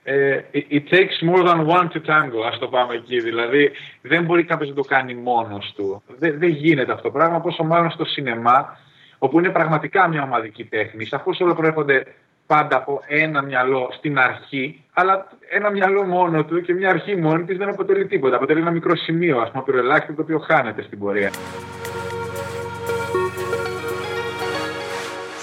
it 0.72 0.90
takes 0.90 1.22
more 1.22 1.44
than 1.44 1.66
one 1.68 1.90
to 1.90 2.00
tango, 2.06 2.42
ας 2.48 2.60
το 2.60 2.68
πάμε 2.68 2.94
εκεί. 2.94 3.20
Δηλαδή, 3.20 3.72
δεν 4.02 4.24
μπορεί 4.24 4.44
κάποιος 4.44 4.70
να 4.70 4.76
το 4.76 4.82
κάνει 4.82 5.14
μόνος 5.14 5.74
του. 5.76 6.04
Δεν, 6.18 6.40
δεν 6.40 6.50
γίνεται 6.50 6.92
αυτό 6.92 7.04
το 7.04 7.12
πράγμα, 7.12 7.40
πόσο 7.42 7.64
μάλλον 7.64 7.92
στο 7.92 8.06
σινεμά, 8.06 8.78
όπου 9.18 9.40
είναι 9.40 9.50
πραγματικά 9.50 10.08
μια 10.08 10.24
ομαδική 10.24 10.66
τέχνη. 10.66 11.06
Σαφώς 11.06 11.40
όλα 11.40 11.56
προέρχονται 11.56 12.04
πάντα 12.48 12.76
από 12.76 13.02
ένα 13.08 13.42
μυαλό 13.42 13.90
στην 13.98 14.20
αρχή, 14.20 14.84
αλλά 14.94 15.28
ένα 15.50 15.70
μυαλό 15.70 16.04
μόνο 16.04 16.46
του 16.46 16.62
και 16.62 16.74
μια 16.74 16.90
αρχή 16.90 17.16
μόνη 17.16 17.44
της 17.44 17.58
δεν 17.58 17.70
αποτελεί 17.70 18.08
τίποτα. 18.08 18.36
Αποτελεί 18.36 18.60
ένα 18.60 18.72
μικρό 18.72 18.96
σημείο, 18.96 19.40
ας 19.40 19.52
πούμε, 19.52 19.64
πυροελάχιστο, 19.64 20.14
το 20.14 20.22
οποίο 20.22 20.40
χάνεται 20.40 20.82
στην 20.82 21.00
πορεία. 21.00 21.32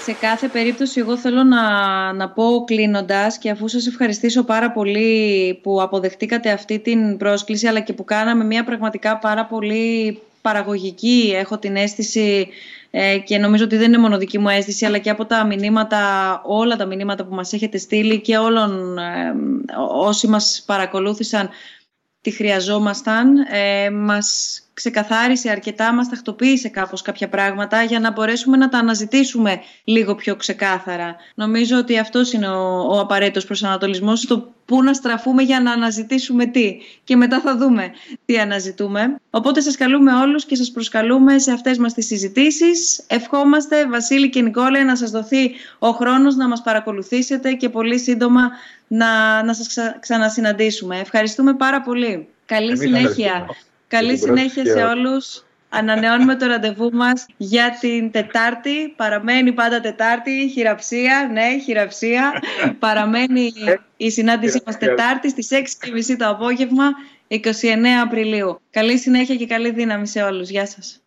Σε 0.09 0.15
κάθε 0.15 0.47
περίπτωση 0.47 0.99
εγώ 0.99 1.17
θέλω 1.17 1.43
να, 1.43 1.63
να 2.13 2.29
πω 2.29 2.63
κλείνοντας 2.65 3.37
και 3.37 3.49
αφού 3.49 3.67
σας 3.67 3.87
ευχαριστήσω 3.87 4.43
πάρα 4.43 4.71
πολύ 4.71 5.59
που 5.63 5.81
αποδεχτήκατε 5.81 6.51
αυτή 6.51 6.79
την 6.79 7.17
πρόσκληση 7.17 7.67
αλλά 7.67 7.79
και 7.79 7.93
που 7.93 8.03
κάναμε 8.03 8.43
μια 8.43 8.63
πραγματικά 8.63 9.17
πάρα 9.17 9.45
πολύ 9.45 10.19
παραγωγική 10.41 11.33
έχω 11.35 11.57
την 11.57 11.75
αίσθηση 11.75 12.47
ε, 12.91 13.17
και 13.17 13.37
νομίζω 13.37 13.63
ότι 13.63 13.77
δεν 13.77 13.87
είναι 13.87 13.97
μόνο 13.97 14.17
δική 14.17 14.39
μου 14.39 14.49
αίσθηση 14.49 14.85
αλλά 14.85 14.97
και 14.97 15.09
από 15.09 15.25
τα 15.25 15.45
μηνύματα, 15.45 16.41
όλα 16.45 16.75
τα 16.75 16.85
μηνύματα 16.85 17.25
που 17.25 17.35
μας 17.35 17.53
έχετε 17.53 17.77
στείλει 17.77 18.21
και 18.21 18.37
όλων 18.37 18.97
ε, 18.97 19.33
όσοι 19.91 20.27
μας 20.27 20.63
παρακολούθησαν 20.65 21.49
τη 22.21 22.31
χρειαζόμασταν. 22.31 23.37
Ε, 23.37 23.89
μας 23.89 24.61
ξεκαθάρισε 24.79 25.49
αρκετά, 25.49 25.93
μας 25.93 26.09
τακτοποίησε 26.09 26.69
κάπως 26.69 27.01
κάποια 27.01 27.29
πράγματα 27.29 27.83
για 27.83 27.99
να 27.99 28.11
μπορέσουμε 28.11 28.57
να 28.57 28.69
τα 28.69 28.77
αναζητήσουμε 28.77 29.61
λίγο 29.83 30.15
πιο 30.15 30.35
ξεκάθαρα. 30.35 31.15
Νομίζω 31.35 31.77
ότι 31.77 31.99
αυτός 31.99 32.33
είναι 32.33 32.47
ο, 32.47 32.87
ο 32.89 32.99
απαραίτητος 32.99 33.45
προσανατολισμός, 33.45 34.25
το 34.25 34.53
πού 34.65 34.83
να 34.83 34.93
στραφούμε 34.93 35.43
για 35.43 35.61
να 35.61 35.71
αναζητήσουμε 35.71 36.45
τι 36.45 36.77
και 37.03 37.15
μετά 37.15 37.39
θα 37.39 37.57
δούμε 37.57 37.91
τι 38.25 38.39
αναζητούμε. 38.39 39.15
Οπότε 39.29 39.61
σας 39.61 39.75
καλούμε 39.75 40.13
όλους 40.13 40.45
και 40.45 40.55
σας 40.55 40.71
προσκαλούμε 40.71 41.39
σε 41.39 41.51
αυτές 41.51 41.77
μας 41.77 41.93
τις 41.93 42.05
συζητήσεις. 42.05 43.03
Ευχόμαστε 43.07 43.87
Βασίλη 43.87 44.29
και 44.29 44.41
Νικόλα 44.41 44.83
να 44.83 44.95
σας 44.95 45.11
δοθεί 45.11 45.51
ο 45.79 45.89
χρόνος 45.89 46.35
να 46.35 46.47
μας 46.47 46.61
παρακολουθήσετε 46.61 47.53
και 47.53 47.69
πολύ 47.69 47.99
σύντομα 47.99 48.51
να, 48.87 49.43
να 49.43 49.53
σας 49.53 49.77
ξανασυναντήσουμε. 49.99 50.99
Ευχαριστούμε 50.99 51.53
πάρα 51.53 51.81
πολύ. 51.81 52.27
Καλή 52.45 52.77
συνέχεια. 52.77 53.45
Καλή 53.89 54.17
συνέχεια 54.17 54.65
σε 54.65 54.83
όλους. 54.83 55.43
Ανανεώνουμε 55.69 56.35
το 56.35 56.45
ραντεβού 56.45 56.89
μας 56.93 57.25
για 57.37 57.77
την 57.79 58.11
Τετάρτη. 58.11 58.93
Παραμένει 58.95 59.51
πάντα 59.53 59.81
Τετάρτη, 59.81 60.49
χειραψία, 60.53 61.29
ναι, 61.31 61.59
χειραψία. 61.63 62.33
Παραμένει 62.79 63.53
η 63.97 64.09
συνάντησή 64.09 64.61
μας 64.65 64.77
Τετάρτη 64.77 65.29
στις 65.29 65.49
6.30 65.51 66.15
το 66.17 66.27
απόγευμα, 66.27 66.89
29 67.27 67.37
Απριλίου. 68.03 68.61
Καλή 68.71 68.97
συνέχεια 68.97 69.35
και 69.35 69.45
καλή 69.45 69.71
δύναμη 69.71 70.07
σε 70.07 70.21
όλους. 70.21 70.49
Γεια 70.49 70.65
σας. 70.65 71.01